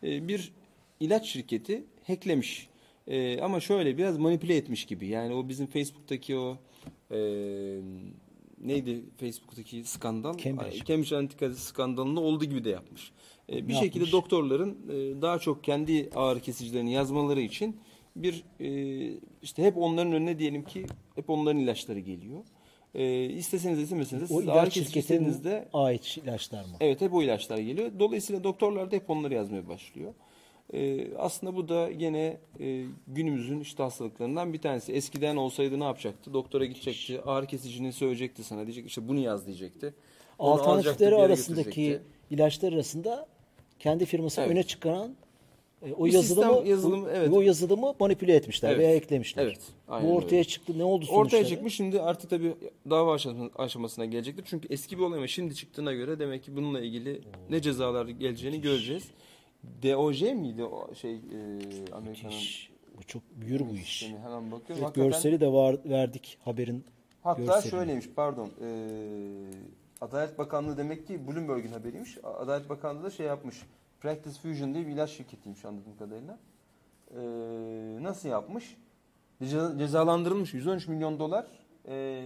[0.03, 0.53] e, bir
[0.99, 2.69] ilaç şirketi hacklemiş.
[3.09, 5.07] E, ama şöyle biraz manipüle etmiş gibi.
[5.07, 6.57] Yani o bizim Facebook'taki o
[7.11, 7.17] e,
[8.61, 10.37] neydi Facebook'taki skandal?
[10.37, 10.77] Cambridge.
[10.85, 13.11] Cambridge Analytica skandalında olduğu gibi de yapmış.
[13.49, 14.11] E, bir Ne şekilde yapmış?
[14.11, 17.77] doktorların e, daha çok kendi ağrı kesicilerini yazmaları için
[18.15, 18.69] bir e,
[19.41, 20.85] işte hep onların önüne diyelim ki
[21.15, 22.39] hep onların ilaçları geliyor.
[22.95, 26.71] E, isteseniz istemeseniz de O siz ağrı ilaç istediğinizde ait ilaçlar mı?
[26.79, 27.91] Evet hep o ilaçlar geliyor.
[27.99, 30.13] Dolayısıyla doktorlar da hep onları yazmaya başlıyor.
[30.73, 34.93] Ee, aslında bu da gene e, günümüzün işte hastalıklarından bir tanesi.
[34.93, 36.33] Eskiden olsaydı ne yapacaktı?
[36.33, 38.65] Doktora gidecekti, ağrı kesicini söyleyecekti sana.
[38.65, 39.93] Diyecek işte bunu yaz diyecekti.
[40.39, 41.99] Onu Alternatifleri arasındaki
[42.31, 43.27] ilaçlar arasında
[43.79, 44.51] kendi firması Evet.
[44.51, 45.15] öne çıkaran
[45.85, 47.29] e, o Bir yazılımı sistem, yazılım, evet.
[47.33, 48.79] o yazılımı manipüle etmişler Evet.
[48.79, 49.43] veya eklemişler.
[49.43, 50.43] Evet, aynen bu ortaya öyle.
[50.43, 50.73] çıktı.
[50.77, 51.41] Ne oldu sonuçları?
[51.41, 52.53] Ortaya çıkmış şimdi artık tabii
[52.89, 54.43] dava aşamasına, aşamasına gelecektir.
[54.47, 58.61] Çünkü eski bir olay ama şimdi çıktığına göre demek ki bununla ilgili ne cezalar geleceğini
[58.61, 59.03] göreceğiz.
[59.83, 61.19] DOJ miydi o şey e,
[61.93, 62.33] Amerika'nın.
[62.97, 63.99] Bu çok büyür bu iş.
[63.99, 64.19] sistemi?
[64.19, 64.83] Hemen bakıyorum.
[64.85, 66.85] Evet, görseli de var, verdik haberin.
[67.23, 67.71] Hatta görseli.
[67.71, 68.49] şöyleymiş pardon.
[68.61, 68.67] E,
[70.01, 72.17] Adalet Bakanlığı demek ki Bloomberg'in haberiymiş.
[72.23, 73.55] Adalet Bakanlığı da şey yapmış.
[74.01, 76.39] Practice Fusion diye bir ilaç şirketiymiş anladığım kadarıyla.
[77.11, 77.19] E,
[78.03, 78.77] nasıl yapmış?
[79.41, 81.47] Ceza- cezalandırılmış 113 milyon dolar
[81.87, 82.23] e,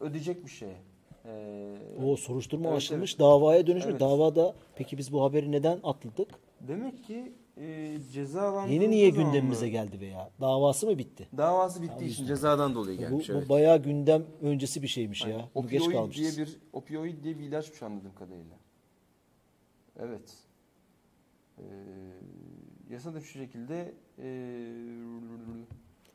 [0.00, 0.76] ödeyecekmiş şeye.
[1.24, 1.74] E,
[2.06, 3.20] O soruşturma Evet, açılmış, evet.
[3.20, 3.90] davaya dönüşmüş.
[3.90, 4.00] Evet.
[4.00, 6.28] Davada peki biz bu haberi neden atladık?
[6.60, 9.70] Demek ki e, cezalandırıldığı Yeni niye zaman gündemimize mı?
[9.72, 11.28] geldi veya davası mı bitti?
[11.36, 13.28] Davası bittiği için cezadan dolayı Bu, gelmiş.
[13.28, 13.48] bu evet.
[13.48, 15.48] bayağı gündem öncesi bir şeymiş ya.
[15.54, 16.36] Bunu geç Opioid kalmışız.
[16.36, 18.56] diye bir opioid diye bir ilaçmış anladığım kadarıyla.
[19.98, 20.34] Evet.
[21.58, 21.62] Ee,
[22.90, 24.28] yasada şu şekilde e,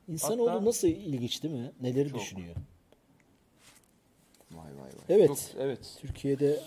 [0.08, 1.72] İnsanoğlu Hatta- nasıl ilginç değil mi?
[1.82, 2.20] Neleri Çok.
[2.20, 2.56] düşünüyor?
[4.52, 4.90] vay vay vay.
[5.10, 5.28] Evet.
[5.28, 5.98] Çok- evet.
[6.02, 6.60] Türkiye'de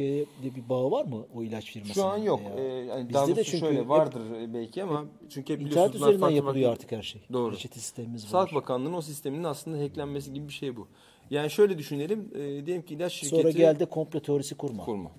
[0.00, 1.94] Türkiye'de bir bağı var mı o ilaç firmasının?
[1.94, 2.40] Şu an yok.
[2.56, 4.22] Ee, yani Bizde de çünkü şöyle hep vardır
[4.54, 7.22] belki ama çünkü hep İnternet üzerinden farklı yapılıyor farklı- artık her şey.
[7.32, 7.52] Doğru.
[7.52, 8.28] Reçete sistemimiz var.
[8.30, 10.88] Sağlık Bakanlığı'nın o sisteminin aslında hacklenmesi gibi bir şey bu.
[11.30, 12.30] Yani şöyle düşünelim.
[12.34, 14.84] E, diyelim ki ilaç şirketi Sonra geldi komplo teorisi kurma.
[14.84, 15.10] kurma.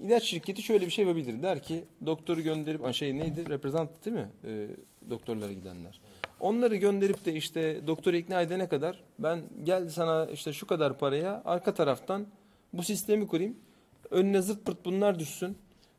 [0.00, 1.42] İlaç şirketi şöyle bir şey yapabilir.
[1.42, 3.48] Der ki doktoru gönderip şey neydi?
[3.48, 4.28] Reprezentant değil mi?
[4.44, 4.66] E,
[5.10, 6.00] doktorlara gidenler.
[6.40, 11.42] Onları gönderip de işte doktoru ikna edene kadar ben gel sana işte şu kadar paraya
[11.44, 12.26] arka taraftan
[12.72, 13.56] bu sistemi kurayım.
[14.12, 15.56] Önüne zırt pırt bunlar düşsün.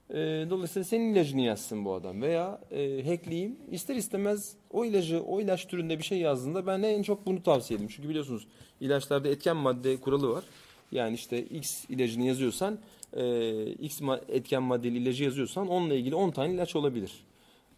[0.09, 0.15] E,
[0.49, 3.55] dolayısıyla senin ilacını yazsın bu adam veya e, hackleyeyim.
[3.71, 7.77] İster istemez o ilacı o ilaç türünde bir şey yazdığında ben en çok bunu tavsiye
[7.77, 7.91] ederim.
[7.95, 8.47] Çünkü biliyorsunuz
[8.81, 10.43] ilaçlarda etken madde kuralı var.
[10.91, 12.79] Yani işte X ilacını yazıyorsan
[13.13, 17.11] e, X etken maddeli ilacı yazıyorsan onunla ilgili 10 tane ilaç olabilir.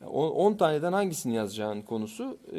[0.01, 2.55] Yani o- 10 taneden hangisini yazacağın konusu e,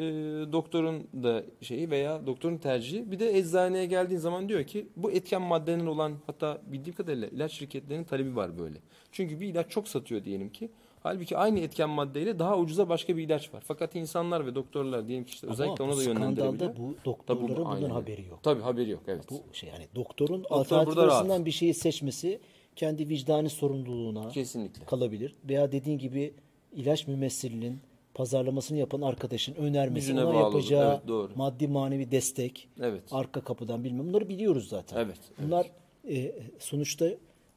[0.51, 3.11] doktorun da şeyi veya doktorun tercihi.
[3.11, 7.51] Bir de eczaneye geldiğin zaman diyor ki bu etken maddenin olan hatta bildiğim kadarıyla ilaç
[7.51, 8.77] şirketlerinin talebi var böyle.
[9.11, 10.69] Çünkü bir ilaç çok satıyor diyelim ki.
[11.03, 13.63] Halbuki aynı etken maddeyle daha ucuza başka bir ilaç var.
[13.67, 16.55] Fakat insanlar ve doktorlar diyelim ki işte özellikle Ama ona da yönlendirebiliyor.
[16.55, 18.39] skandalda bu Tabii doktorların bu- bundan haberi yok.
[18.43, 19.23] Tabii haberi yok evet.
[19.31, 22.39] Bu şey yani doktorun Doktor alternatif bir şeyi seçmesi
[22.75, 24.85] kendi vicdani sorumluluğuna Kesinlikle.
[24.85, 25.35] kalabilir.
[25.49, 26.33] Veya dediğin gibi
[26.77, 27.79] ilaç mümessilinin
[28.13, 31.31] pazarlamasını yapan arkadaşın önermesi, Gücüne ona bağlı yapacağı Evet, doğru.
[31.35, 33.03] maddi manevi destek, Evet.
[33.11, 34.97] arka kapıdan bilmem bunları biliyoruz zaten.
[34.97, 35.71] Evet, Bunlar
[36.09, 37.07] e, sonuçta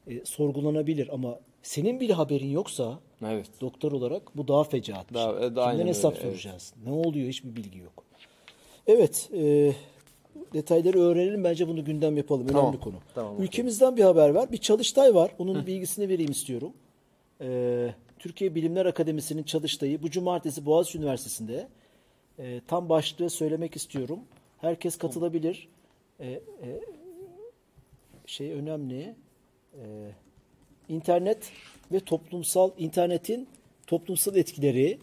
[0.07, 3.47] e, sorgulanabilir ama senin bir haberin yoksa Evet.
[3.61, 5.13] doktor olarak bu daha fecaat.
[5.13, 5.47] Daha- şey.
[5.47, 6.31] e, daha Kimden hesap öyle, evet.
[6.41, 6.73] soracağız?
[6.85, 8.03] Ne oluyor hiçbir bilgi yok.
[8.87, 9.73] Evet, e,
[10.53, 12.41] detayları öğrenelim bence bunu gündem yapalım.
[12.43, 12.95] Önemli Tamam, konu.
[13.15, 13.41] tamam.
[13.41, 14.51] Ülkemizden bir haber var.
[14.51, 15.31] Bir çalıştay var.
[15.39, 16.73] Onun bilgisini vereyim istiyorum.
[17.41, 17.47] E,
[18.21, 21.67] Türkiye Bilimler Akademisi'nin çalıştayı bu cumartesi Boğaziçi Üniversitesi'nde
[22.39, 24.19] e, tam başlığı söylemek istiyorum.
[24.57, 25.67] Herkes katılabilir.
[26.19, 26.41] E, e,
[28.25, 29.15] şey önemli.
[29.73, 29.81] E,
[30.89, 31.51] internet
[31.91, 33.47] ve toplumsal internetin
[33.87, 34.99] toplumsal etkileri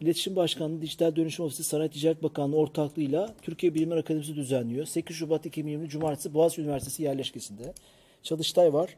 [0.00, 4.86] İletişim Başkanlığı Dijital Dönüşüm Ofisi Sanayi Ticaret Bakanlığı ortaklığıyla Türkiye Bilimler Akademisi düzenliyor.
[4.86, 7.74] 8 Şubat 2020 Cumartesi Boğaziçi Üniversitesi yerleşkesinde
[8.22, 8.96] çalıştay var.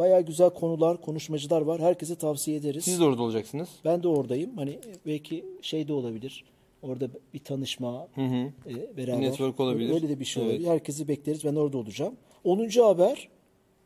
[0.00, 1.80] Bayağı güzel konular, konuşmacılar var.
[1.80, 2.84] Herkese tavsiye ederiz.
[2.84, 3.68] Siz de orada olacaksınız.
[3.84, 4.56] Ben de oradayım.
[4.56, 6.44] Hani belki şey de olabilir.
[6.82, 8.52] Orada bir tanışma, Hı hı.
[8.70, 9.20] e, beraber.
[9.20, 9.94] network olabilir.
[9.94, 10.52] Öyle de bir şey Evet.
[10.52, 10.68] olabilir.
[10.68, 11.44] Herkesi bekleriz.
[11.44, 12.14] Ben orada olacağım.
[12.44, 12.68] 10.
[12.82, 13.28] haber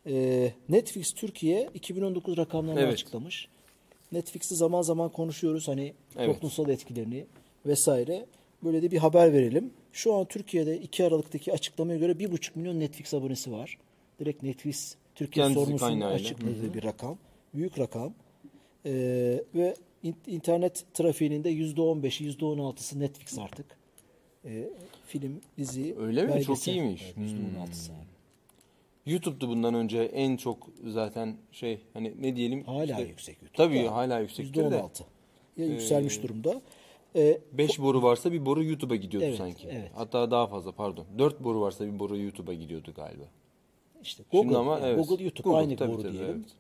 [0.07, 2.93] e, Netflix Türkiye 2019 rakamlarını Evet.
[2.93, 3.49] açıklamış.
[4.13, 5.69] Netflix'i zaman zaman konuşuyoruz.
[5.69, 6.27] Hani Evet.
[6.35, 7.25] toplumsal etkilerini
[7.67, 8.27] vesaire.
[8.65, 9.71] Böyle de bir haber verelim.
[9.93, 13.79] Şu an Türkiye'de 2 Aralık'taki açıklamaya göre 1,5 milyon Netflix abonesi var.
[14.21, 16.15] Direkt Netflix Türkiye Kendisi sorumlusunun kaynağıyla.
[16.21, 17.19] açıkladığı bir rakam.
[17.55, 18.15] Büyük rakam.
[18.87, 18.93] Ee,
[19.55, 23.67] ve in- internet trafiğinin de %15'i %16'sı Netflix artık.
[24.45, 24.69] Ee,
[25.07, 26.29] film, dizi, Öyle mi?
[26.29, 26.55] belgesel.
[26.55, 27.03] Çok iyiymiş.
[27.03, 27.25] Evet, Hmm.
[27.27, 27.93] %16'sı.
[29.07, 33.57] YouTube'du bundan önce en çok zaten şey hani ne diyelim Hala işte- yüksek YouTube.
[33.57, 34.61] Tabii Daha hala yüksektir de.
[34.65, 35.05] %16.
[35.57, 36.63] Ya yükselmiş Ee, durumda.
[37.17, 39.69] E, 5 boru varsa bir boru YouTube'a gidiyordu Evet, sanki.
[39.71, 39.91] evet.
[39.95, 41.07] Hatta daha fazla pardon.
[41.19, 43.25] 4 boru varsa bir boru YouTube'a gidiyordu galiba.
[44.05, 45.09] İşte Şimdi Google, ama yani evet.
[45.09, 46.31] Google YouTube Google, aynı tabii, boru tabii, diyelim.
[46.37, 46.51] evet.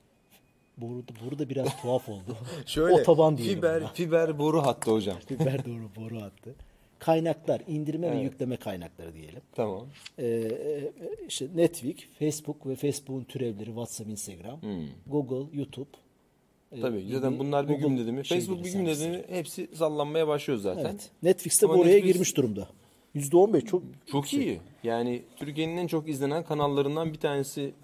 [0.79, 2.37] Boru, boru da biraz tuhaf oldu.
[2.67, 3.55] Şöyle Otoban diyelim.
[3.57, 3.89] fiber buna.
[3.93, 5.17] fiber boru hattı hocam.
[5.29, 6.55] Fiber doğru boru attı.
[6.99, 9.41] Kaynaklar, indirme ve yükleme kaynakları diyelim.
[9.55, 9.87] tamam.
[10.19, 10.91] Ee, e,
[11.29, 14.61] işte Netflix, Facebook ve Facebook'un türevleri WhatsApp, Instagram,
[15.07, 15.89] Google, YouTube.
[16.73, 16.83] e, Hmm.
[16.83, 18.27] Tabii gibi zaten bunlar bir Google gün dedi mi?
[18.27, 19.25] şey Facebook bir gün dedi mi?
[19.29, 20.85] Hepsi sallanmaya başlıyor zaten.
[20.85, 21.11] Evet.
[21.23, 22.69] Netflix de Ama bu oraya Netflix- girmiş durumda.
[23.17, 24.61] %15 çok Çok iyi.
[24.83, 27.75] Yani Türkiye'nin en çok izlenen kanallarından bir tanesi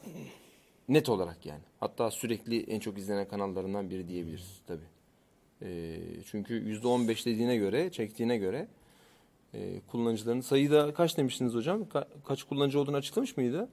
[0.88, 1.60] net olarak yani.
[1.80, 4.84] Hatta sürekli en çok izlenen kanallarından biri diyebiliriz tabii.
[5.62, 5.96] Ee,
[6.30, 8.68] çünkü %15 dediğine göre, çektiğine göre
[9.54, 11.82] e, kullanıcıların sayıda kaç demiştiniz hocam?
[11.82, 13.68] Ka- kaç kullanıcı olduğunu açıklamış mıydı?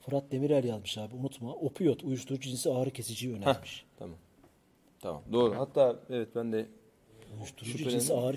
[0.00, 1.54] Fırat Demirel yazmış abi unutma.
[1.54, 3.84] Opiyot, uyuşturucu cinsi ağrı kesiciyi önermiş.
[3.98, 4.16] Tamam.
[5.00, 5.22] Tamam.
[5.32, 5.58] Doğru.
[5.58, 6.66] Hatta evet ben de
[7.38, 8.36] Uyuşturucu cinsi ağrı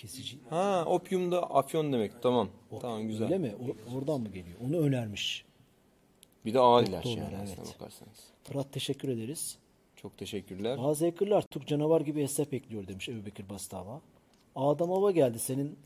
[0.00, 0.38] kesici.
[0.50, 2.22] ha opium da afyon demek.
[2.22, 2.48] Tamam.
[2.80, 3.24] Tamam güzel.
[3.26, 3.54] Öyle mi?
[3.90, 4.56] O- oradan mı geliyor?
[4.66, 5.44] Onu önermiş.
[6.44, 7.58] Bir de ağır ilaç yani evet.
[7.74, 8.18] bakarsanız.
[8.44, 9.58] Fırat teşekkür ederiz.
[9.96, 10.78] Çok teşekkürler.
[10.78, 14.00] Bazı hackerlar Türk canavar gibi hesap ekliyor demiş Ebu Bekir Bastava.
[14.56, 15.78] Adam Hava geldi senin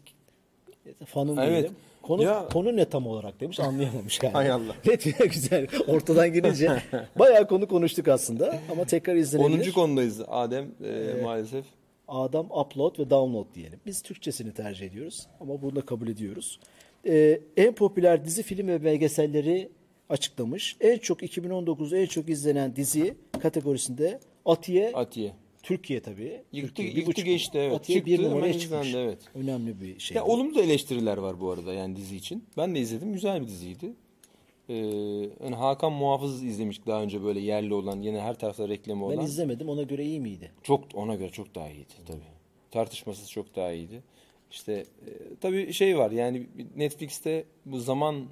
[1.06, 1.50] fanın Evet.
[1.50, 1.76] diyelim.
[2.02, 4.38] Konu, Ya- konu ne tam olarak demiş anlayamamış galiba.
[4.38, 4.74] Hay Allah.
[4.86, 5.66] Ne diyor güzel.
[5.86, 6.82] Ortadan girince
[7.18, 9.68] bayağı konu konuştuk aslında ama tekrar izlenebilir.
[9.68, 9.72] 10.
[9.72, 11.64] konudayız Adem e, maalesef.
[12.09, 13.80] Adam upload ve download diyelim.
[13.86, 16.61] Biz Türkçesini tercih ediyoruz ama bunu da kabul ediyoruz.
[17.07, 19.68] Ee, en popüler dizi, film ve belgeselleri
[20.09, 20.76] açıklamış.
[20.80, 25.32] En çok 2019'da en çok izlenen dizi kategorisinde Atiye, Atiye.
[25.62, 26.42] Türkiye tabii.
[26.52, 27.72] Yıktı- Türkiye yıktı buçuk- geçti, evet.
[27.76, 28.94] Atiye Çıktı, bir numaraya izlendi, çıkmış.
[28.94, 29.18] evet.
[29.34, 30.14] Önemli bir şey.
[30.16, 32.44] Ya olumlu eleştiriler var bu arada yani dizi için.
[32.57, 33.12] Ben de izledim.
[33.12, 33.92] Güzel bir diziydi.
[34.68, 34.74] Ee,
[35.44, 39.24] yani Hakan Muhafız izlemiştik daha önce böyle yerli olan yine her tarafta reklamı ben olan.
[39.24, 40.52] izlemedim ona göre iyi miydi?
[40.62, 42.18] Çok ona göre çok daha iyiydi tabii.
[42.70, 44.02] Tartışmasız çok daha iyiydi.
[44.50, 45.10] İşte e,
[45.40, 46.46] tabii şey var yani
[46.76, 48.24] Netflix'te bu zaman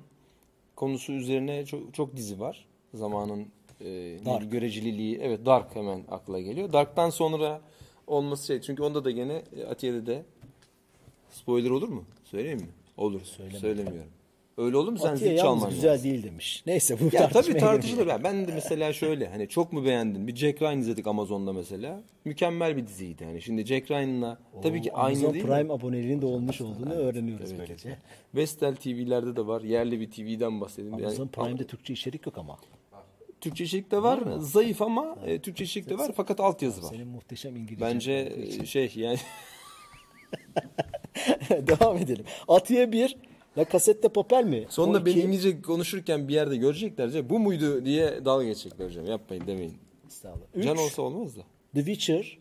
[0.76, 2.66] konusu üzerine çok, çok dizi var.
[2.94, 3.46] Zamanın
[3.80, 3.84] e,
[4.24, 4.52] Dark.
[4.52, 5.18] görecililiği.
[5.22, 6.72] Evet Dark hemen akla geliyor.
[6.72, 7.60] Dark'tan sonra
[8.06, 8.60] olması şey.
[8.60, 10.22] Çünkü onda da gene e, Atiye'de de
[11.30, 12.04] spoiler olur mu?
[12.24, 12.68] Söyleyeyim mi?
[12.96, 13.20] Olur.
[13.60, 14.10] Söylemiyorum.
[14.56, 14.98] Öyle olur mu?
[14.98, 16.04] Sen Atiye zil çalman güzel lazım.
[16.10, 16.62] değil demiş.
[16.66, 17.98] Neyse bu Ya tabii tartışılır.
[17.98, 18.24] girmeyelim.
[18.24, 20.26] Ben, de mesela şöyle hani çok mu beğendin?
[20.26, 22.02] Bir Jack Ryan izledik Amazon'da mesela.
[22.24, 23.22] Mükemmel bir diziydi.
[23.24, 25.72] Yani şimdi Jack Ryan'la tabii ki aynı Amazon değil Prime mi?
[25.72, 27.64] aboneliğinin de olmuş olduğunu öğreniyoruz tabii ki.
[27.68, 27.98] böylece.
[28.34, 29.60] Vestel TV'lerde de var.
[29.62, 30.92] Yerli bir TV'den bahsedeyim.
[30.92, 32.56] Yani Amazon Prime'de Türkçe içerik yok ama.
[33.40, 34.20] Türkçe içerik de var.
[34.38, 36.88] Zayıf ama e, Türkçe içerik de var fakat altyazı var.
[36.90, 37.84] Senin muhteşem İngilizce.
[37.86, 38.32] Bence
[38.62, 39.18] e, şey yani
[41.50, 42.24] Devam edelim.
[42.48, 43.16] Atiye 1.
[43.58, 44.66] La Cassette de Papel mi?
[44.68, 47.08] sonunda O beni iki- İngilizce konuşurken bir yerde görecekler.
[47.10, 49.06] "Ce, Bu muydu diye dalga geçecekler hocam.
[49.06, 49.74] Yapmayın demeyin.
[50.08, 50.64] Estağfurullah.
[50.64, 51.40] Can Üç, olsa olmaz da.
[51.74, 52.38] The Witcher.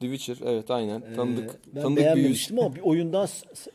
[0.00, 1.02] The Witcher evet aynen.
[1.16, 1.50] Tanıdık.
[1.50, 2.14] Ee, ben tanıdık bir yüz.
[2.14, 3.70] beğenmemiştim ama bir oyundan s-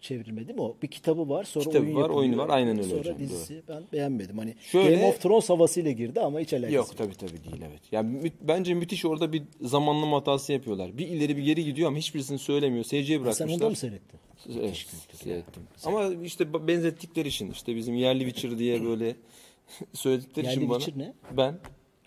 [0.00, 0.76] çevrilmedi mi o?
[0.82, 2.20] Bir kitabı var sonra Kitabı oyun var, yapılıyor.
[2.22, 2.48] oyunu var.
[2.48, 4.38] Aynen öyle Sonra hocam, dizisi ben beğenmedim.
[4.38, 7.80] Hani Şöyle- Game of Thrones havasıyla girdi ama hiç alakası Yok tabii tabii değil evet.
[7.92, 10.98] Yani mü- bence müthiş orada bir zamanlama hatası yapıyorlar.
[10.98, 12.84] Bir ileri bir geri gidiyor ama hiçbirisini söylemiyor.
[12.84, 13.54] Seyirciye Sen bırakmışlar.
[13.54, 14.20] onu da mı seyrettin?
[14.60, 15.62] Evet, seyrettim.
[15.84, 19.16] Ama işte benzettikleri için işte bizim yerli Witcher diye böyle
[19.92, 20.78] söyledikleri Yerli için bana.
[20.78, 21.12] Witcher ne?
[21.36, 21.58] Ben.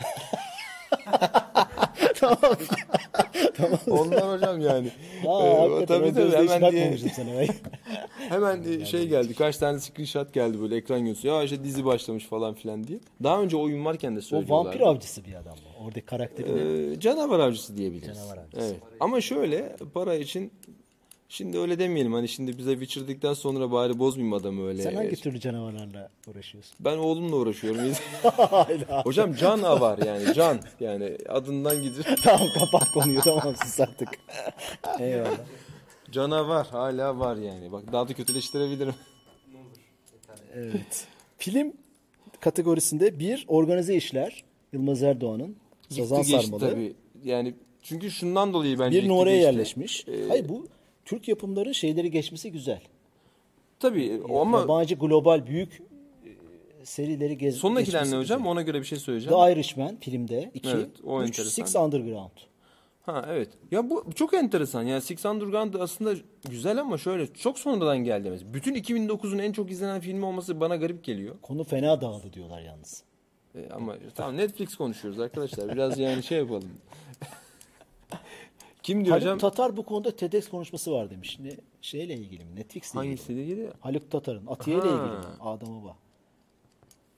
[2.19, 2.37] tamam.
[3.89, 4.91] Ondan hocam yani.
[5.27, 7.29] Aa, Ee, tabii o tabii hemen diye, sana.
[8.29, 9.33] hemen e, şey geldi.
[9.35, 11.27] Kaç tane screenshot geldi böyle ekran görüntüsü.
[11.27, 12.99] Ya işte dizi başlamış falan filan diye.
[13.23, 14.65] Daha önce oyun varken de o söylüyorlar.
[14.65, 15.85] vampir avcısı bir adam mı?
[15.85, 16.91] Oradaki karakteri ne?
[16.93, 18.17] Ee, canavar avcısı diyebiliriz.
[18.17, 18.65] Canavar avcısı.
[18.65, 18.75] Evet.
[18.99, 20.51] Ama şöyle para için
[21.31, 22.13] şimdi öyle demeyelim.
[22.13, 24.81] Hani şimdi bize Witcher'dıktan sonra bari bozmayayım adamı öyle.
[24.81, 26.75] Sen hangi türlü canavarlarla uğraşıyorsun?
[26.79, 27.81] Ben oğlumla uğraşıyorum.
[29.03, 30.59] Hocam can var yani can.
[30.79, 32.05] Yani adından gidiyor.
[32.23, 34.09] tamam kapat konuyu tamam sus artık.
[34.99, 35.37] Eyvallah.
[36.11, 37.71] Canavar hala var yani.
[37.71, 38.95] Bak daha da kötüleştirebilirim.
[40.53, 41.07] Evet.
[41.37, 41.73] Film
[42.39, 44.43] kategorisinde bir organize işler.
[44.73, 45.55] Yılmaz Erdoğan'ın
[45.89, 46.59] Sazan Sarmalı.
[46.59, 46.93] tabii.
[47.23, 50.07] Yani çünkü şundan dolayı bence Bir numaraya yerleşmiş.
[50.07, 50.67] Ee, Hayır bu
[51.05, 52.81] Türk yapımların şeyleri geçmesi güzel.
[53.79, 55.81] Tabii o ama Yabancı global büyük
[56.81, 58.37] e, serileri gez sondakiler geçmesi ne hocam?
[58.39, 58.51] güzel.
[58.51, 59.37] Ona göre bir şey söyleyeceğim.
[59.37, 60.69] The Irishman filmde 2.
[60.69, 61.65] Evet, o 3 enteresan.
[61.65, 62.31] Six Underground.
[63.01, 63.49] Ha evet.
[63.71, 64.83] Ya bu çok enteresan.
[64.83, 66.13] Yani Six Underground aslında
[66.49, 68.53] güzel ama şöyle çok sonradan geldi mesela.
[68.53, 71.35] Bütün 2009'un en çok izlenen filmi olması bana garip geliyor.
[71.41, 73.03] Konu fena dağıldı diyorlar yalnız.
[73.55, 75.73] E, ama tamam Netflix konuşuyoruz arkadaşlar.
[75.73, 76.69] Biraz yani şey yapalım.
[78.83, 79.37] Kim diyor Haluk hocam?
[79.37, 81.39] Tatar bu konuda TEDx konuşması var demiş.
[81.39, 81.51] Ne,
[81.81, 82.55] şeyle ilgili mi?
[82.55, 83.07] Netflix'le ilgili mi?
[83.07, 83.69] Hangisiyle ilgili?
[83.79, 84.47] Haluk Tatar'ın.
[84.47, 85.25] Atiye ile ilgili mi?
[85.41, 85.95] Adam Baba.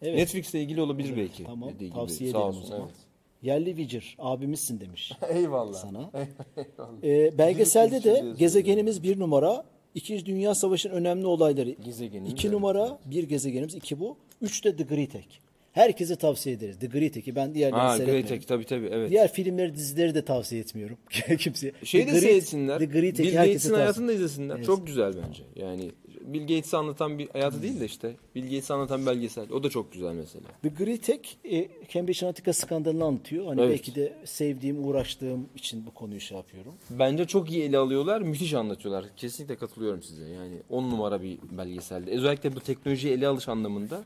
[0.01, 0.15] Evet.
[0.17, 1.43] Netflix'le ilgili olabilir belki.
[1.43, 1.93] Tamam, dediği gibi.
[1.95, 2.83] tavsiye Sağ ederim olsun, o zaman.
[2.85, 2.95] evet.
[3.41, 5.73] Yerli Vicir abimizsin demiş Eyvallah.
[5.73, 6.11] sana.
[6.57, 7.03] Eyvallah.
[7.03, 9.63] Ee, belgeselde de gezegenimiz bir numara.
[9.95, 11.69] İkinci Dünya Savaşı'nın önemli olayları.
[11.69, 12.53] Gezegenimiz, İki evet.
[12.55, 14.17] numara, bir gezegenimiz, iki bu.
[14.41, 15.27] Üç de The Great Hack.
[15.73, 16.79] Herkese tavsiye ederiz.
[16.79, 18.21] The Great Hack'i ben diğerlerini Ha, seyretmedim.
[18.27, 19.09] Great Hack tabii tabii evet.
[19.09, 20.97] Diğer filmleri, dizileri de tavsiye etmiyorum
[21.39, 21.73] kimseye.
[21.83, 22.79] Şey de Great- seyretsinler.
[22.79, 24.63] The Great Bill Hack'i herkese Gates'in hayatını da izlesinler.
[24.63, 25.43] Çok güzel bence.
[25.55, 29.51] Yani Bill Gates'i anlatan bir hayatı değil de işte Bill Gates'i anlatan belgesel.
[29.51, 30.45] O da çok güzel mesela.
[30.61, 33.45] The Great Hack, e, Cambridge Analytica skandalını anlatıyor.
[33.47, 33.71] Hani Evet.
[33.71, 36.73] belki de sevdiğim, uğraştığım için bu konuyu şey yapıyorum.
[36.89, 38.21] Bence çok iyi ele alıyorlar.
[38.21, 39.05] Müthiş anlatıyorlar.
[39.17, 40.23] Kesinlikle katılıyorum size.
[40.29, 42.11] Yani on numara bir belgeselde.
[42.11, 44.03] Özellikle bu teknolojiyi ele alış anlamında.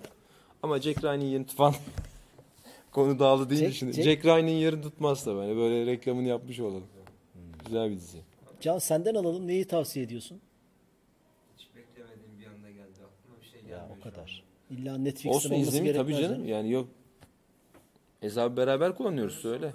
[0.64, 1.74] Ama Jack Ryan'in yerini tutan
[2.92, 3.92] konu dağıldı değil Jack- şimdi.
[3.92, 6.84] Jack- Jack, Ryan'in yerini tutmaz da böyle, böyle reklamını yapmış olalım.
[7.66, 8.18] Güzel bir dizi.
[8.62, 9.48] Can senden alalım.
[9.48, 10.42] Neyi tavsiye ediyorsun?
[11.58, 14.14] Hiç beklemediğim bir anda geldi aklıma bir şey Ya gelmiyor o şu an.
[14.14, 14.44] kadar.
[14.70, 16.28] İlla Netflix'ten Olsun olması izleyin tabii canım.
[16.30, 16.48] canım.
[16.48, 16.88] Yani yok.
[18.22, 19.74] Hesabı beraber kullanıyoruz söyle.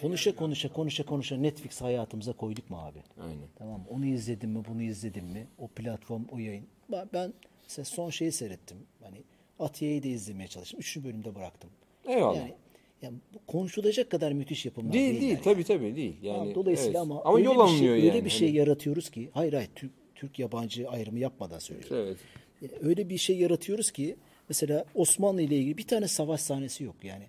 [0.00, 2.98] Konuşa konuşa konuşa konuşa Netflix hayatımıza koyduk mu abi?
[3.20, 3.48] Aynen.
[3.58, 3.80] Tamam?
[3.90, 5.46] Onu izledim mi, bunu izledim mi?
[5.58, 6.66] O platform, o yayın.
[6.92, 7.32] Ben, ben
[7.64, 8.76] mesela son şeyi seyrettim.
[9.02, 9.16] Hani
[9.58, 10.80] Atiye'yi de izlemeye çalıştım.
[10.80, 11.70] Üçüncü bölümde bıraktım.
[12.06, 12.36] Eyvallah.
[12.36, 12.54] Yani,
[13.02, 15.20] yani bu konuşulacak kadar müthiş yapımlar değil değil.
[15.20, 15.42] değil yani.
[15.42, 16.16] tabii tabii değil.
[16.22, 17.10] Yani Tamam, Dolayısıyla evet.
[17.10, 18.24] ama, ama öyle yol bir şey, alınıyor öyle yani.
[18.24, 21.96] bir şey Hani- yaratıyoruz ki hayır hayır Türk, Türk yabancı ayrımı yapmadan söylüyorum.
[21.96, 22.16] Evet.
[22.62, 24.16] Yani öyle bir şey yaratıyoruz ki
[24.48, 27.24] mesela Osmanlı ile ilgili bir tane savaş sahnesi yok yani.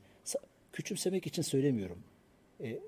[0.74, 1.98] Küçümsemek için söylemiyorum.
[2.60, 2.80] E, e,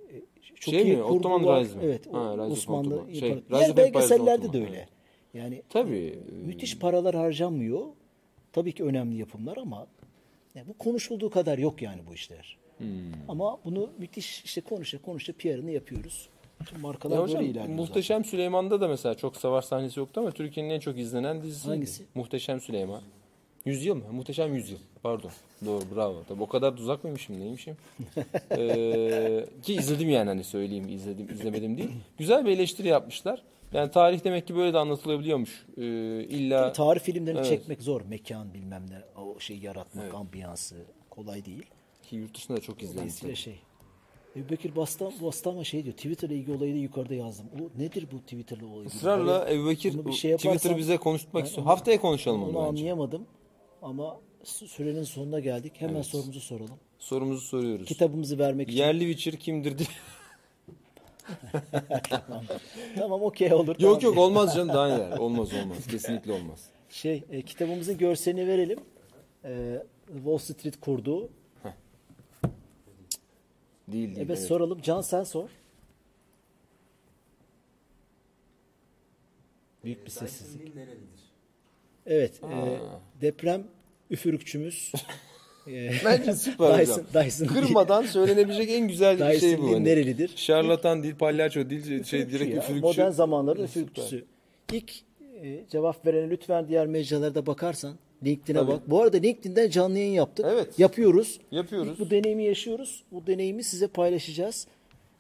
[0.60, 1.04] çok Şey iyi mi?
[1.04, 1.68] Ottoman mi?
[1.84, 2.14] Evet.
[2.14, 3.14] Ha, of Osmanlı Ottoman.
[3.14, 4.88] Şey, of belgesellerde de öyle.
[5.34, 6.20] Yani Tabii.
[6.46, 7.86] müthiş paralar harcanmıyor.
[8.56, 9.88] Tabii ki önemli yapımlar ama
[10.56, 12.58] yani bu konuşulduğu kadar yok yani bu işler.
[12.78, 12.88] Hmm.
[13.30, 16.30] Ama bunu müthiş işte konuşa konuşa PR'ını yapıyoruz.
[16.66, 17.80] Tüm markalar Ya böyle hocam ilerliyor.
[17.80, 21.68] Muhteşem Süleyman'da da mesela çok savaş sahnesi yoktu ama Türkiye'nin en çok izlenen dizisi.
[21.68, 22.04] Hangisi?
[22.16, 23.02] Muhteşem Süleyman.
[23.66, 24.04] Yüzyıl mı?
[24.12, 24.78] Muhteşem Yüzyıl.
[25.04, 25.32] Pardon.
[25.66, 26.24] Doğru bravo.
[26.28, 27.78] Tabii o kadar tuzak mıymışım neymişim?
[28.52, 31.92] ee, ki izledim yani hani söyleyeyim izledim izlemedim değil.
[32.18, 33.44] Güzel bir eleştiri yapmışlar.
[33.74, 35.66] Yani tarih demek ki böyle de anlatılabiliyormuş.
[35.78, 35.82] Ee,
[36.24, 37.50] illa tarih filmlerini Evet.
[37.50, 38.02] çekmek zor.
[38.02, 40.76] Mekan bilmem ne o şeyi yaratmak, ambiyansı
[41.10, 41.64] kolay değil.
[42.04, 43.40] ki yurt dışında da çok izlenmiş.
[43.40, 43.60] Şey.
[44.36, 45.96] Ebu Bekir Bastam, Bastama şey diyor.
[45.96, 47.46] Twitter'la ilgili olayı da yukarıda yazdım.
[47.56, 48.86] O nedir bu Twitter'la olayı?
[48.88, 51.66] Israrla Ebu Bekir bir şey yaparsan- Twitter'ı bize konuşturmak Ben istiyor.
[51.66, 52.82] onu- Haftaya konuşalım Onu onu bence.
[52.82, 53.26] anlayamadım.
[53.82, 55.74] Ama sü- sürenin sonuna geldik.
[55.76, 56.78] Hemen sorumuzu soralım.
[57.00, 57.86] Sorumuzu soruyoruz.
[57.88, 58.78] Kitabımızı vermek için.
[58.80, 59.88] Yerli Witcher kimdir diye.
[62.96, 63.68] Tamam okey olur.
[63.68, 64.02] Yok tamam.
[64.02, 65.18] yok olmaz canım daha neler.
[65.18, 65.88] Olmaz olmaz.
[65.92, 66.70] Kesinlikle olmaz.
[66.90, 68.80] Şey e, kitabımızın görselini verelim.
[69.46, 71.30] E, Wall Street kurduğu.
[73.88, 74.18] Değil değil.
[74.18, 74.48] Evet, evet.
[74.48, 74.82] soralım.
[74.82, 75.50] Can sen sor.
[79.84, 80.74] Büyük bir sessizlik.
[82.06, 82.44] Evet.
[82.44, 82.80] e,
[83.22, 83.68] deprem
[84.10, 84.92] üfürükçümüz.
[85.72, 87.24] e, Bence süper Dyson, hocam.
[87.24, 89.68] Dyson Kırmadan söylenebilecek en güzel Dyson şey bu.
[89.68, 89.86] Hani.
[89.86, 90.32] nerelidir?
[90.36, 92.82] Şarlatan değil, palyaço değil, şey direkt üfürükçü.
[92.82, 94.26] Modern zamanların üfürükçüsü.
[94.74, 94.94] İlk
[95.44, 97.96] e, cevap verene lütfen diğer mecralarda bakarsan
[98.26, 98.90] LinkedIn'e bak.
[98.90, 100.46] Bu arada LinkedIn'den canlı yayın yaptık.
[100.50, 100.80] Evet.
[100.80, 101.40] Yapıyoruz.
[101.52, 101.92] Yapıyoruz.
[101.92, 103.04] İlk bu deneyimi yaşıyoruz.
[103.12, 104.68] Bu deneyimi size paylaşacağız.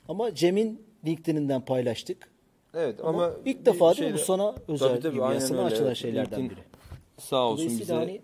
[0.09, 2.29] Ama Cem'in LinkedIn'inden paylaştık.
[2.73, 3.95] Evet ama, Ama, ilk defa değil mi?
[3.95, 5.23] şeyde- bu sana özel Tabii, tabii, gibi.
[5.23, 6.65] aynen Sana açılan şeylerden LinkedIn biri.
[7.17, 7.93] Sağ olsun bize.
[7.93, 8.21] Hani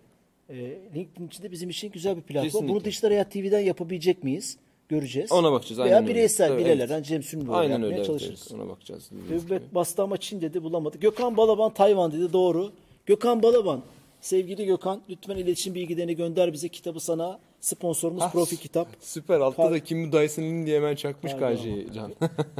[0.52, 2.44] e, LinkedIn için de bizim için güzel bir platform.
[2.46, 2.70] Kesinlikle.
[2.76, 4.58] Bunu Dijital Hayat TV'den yapabilecek miyiz?
[4.90, 5.32] Göreceğiz.
[5.32, 6.16] Ona bakacağız, Veya aynen öyle.
[6.16, 7.06] bireysel Tabii, bilelerden evet.
[7.32, 8.04] Cem Aynen yapmaya öyle.
[8.06, 8.48] çalışırız.
[8.52, 8.62] evet.
[8.62, 9.10] Ona bakacağız.
[9.32, 10.98] Övbek bastı ama Çin dedi bulamadı.
[10.98, 12.72] Gökhan Balaban Tayvan dedi doğru.
[13.06, 13.82] Gökhan Balaban
[14.22, 18.88] sevgili Gökhan lütfen iletişim bilgilerini gönder bize kitabı sana sponsorumuz Ah, Profi Kitap.
[19.00, 19.40] Süper.
[19.40, 21.34] Altta Kar- da Kim Dyson Lee diye hemen çakmış.
[21.34, 22.12] KJ'yi Can.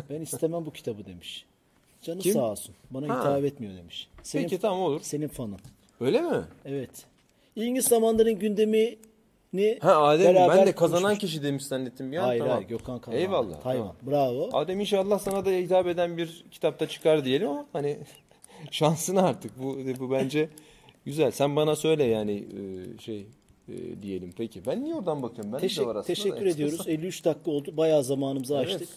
[0.10, 1.46] Ben istemem bu kitabı demiş.
[2.02, 2.34] Canı Kim?
[2.34, 2.76] sağ olsun.
[2.92, 3.20] Bana Ha.
[3.20, 4.08] hitap etmiyor demiş.
[4.24, 5.00] Senin, Peki tamam olur.
[5.04, 5.58] Senin fanın.
[6.02, 6.42] Öyle mi?
[6.66, 6.90] Evet.
[7.56, 8.98] İlginç zamanların gündemini
[9.82, 12.14] Ha Adem ben de kazanan kişi demiş zannettim.
[12.14, 12.56] Ya, Hayır tamam.
[12.56, 13.22] hayır Gökhan Karaman.
[13.22, 13.62] Eyvallah.
[13.62, 13.82] Tayvan.
[13.88, 13.96] tamam.
[14.02, 14.50] Bravo.
[14.54, 17.98] Adem inşallah sana da hitap eden bir kitapta çıkar diyelim ama hani
[18.72, 20.50] şansını artık bu bu bence
[21.06, 21.32] güzel.
[21.32, 22.62] Sen bana söyle yani e,
[23.02, 23.26] şey
[23.70, 24.66] e, diyelim peki.
[24.66, 25.54] Ben niye oradan bakıyorum?
[25.54, 26.50] Ben de var aslında teşekkür da.
[26.50, 26.82] ediyoruz.
[26.88, 27.78] 53 dakika oldu.
[27.78, 28.66] Bayağı zamanımızı Evet.
[28.68, 28.90] açtık.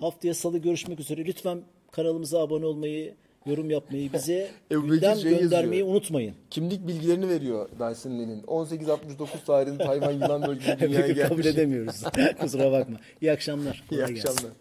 [0.00, 1.24] Haftaya salı görüşmek üzere.
[1.24, 3.14] Lütfen kanalımıza abone olmayı,
[3.46, 5.96] yorum yapmayı, bize Ebu gündem şey göndermeyi yazıyor.
[5.96, 6.34] unutmayın.
[6.50, 8.42] Kimlik bilgilerini veriyor Dyson Lee'nin.
[8.42, 11.46] 1869 tarihinde Tayvan yılan bölgesinde dünyaya Kabul gelmiş.
[11.46, 12.02] edemiyoruz.
[12.40, 12.96] Kusura bakma.
[13.20, 13.84] İyi akşamlar.
[13.90, 14.28] İyi Kolay gelsin.
[14.28, 14.52] akşamlar.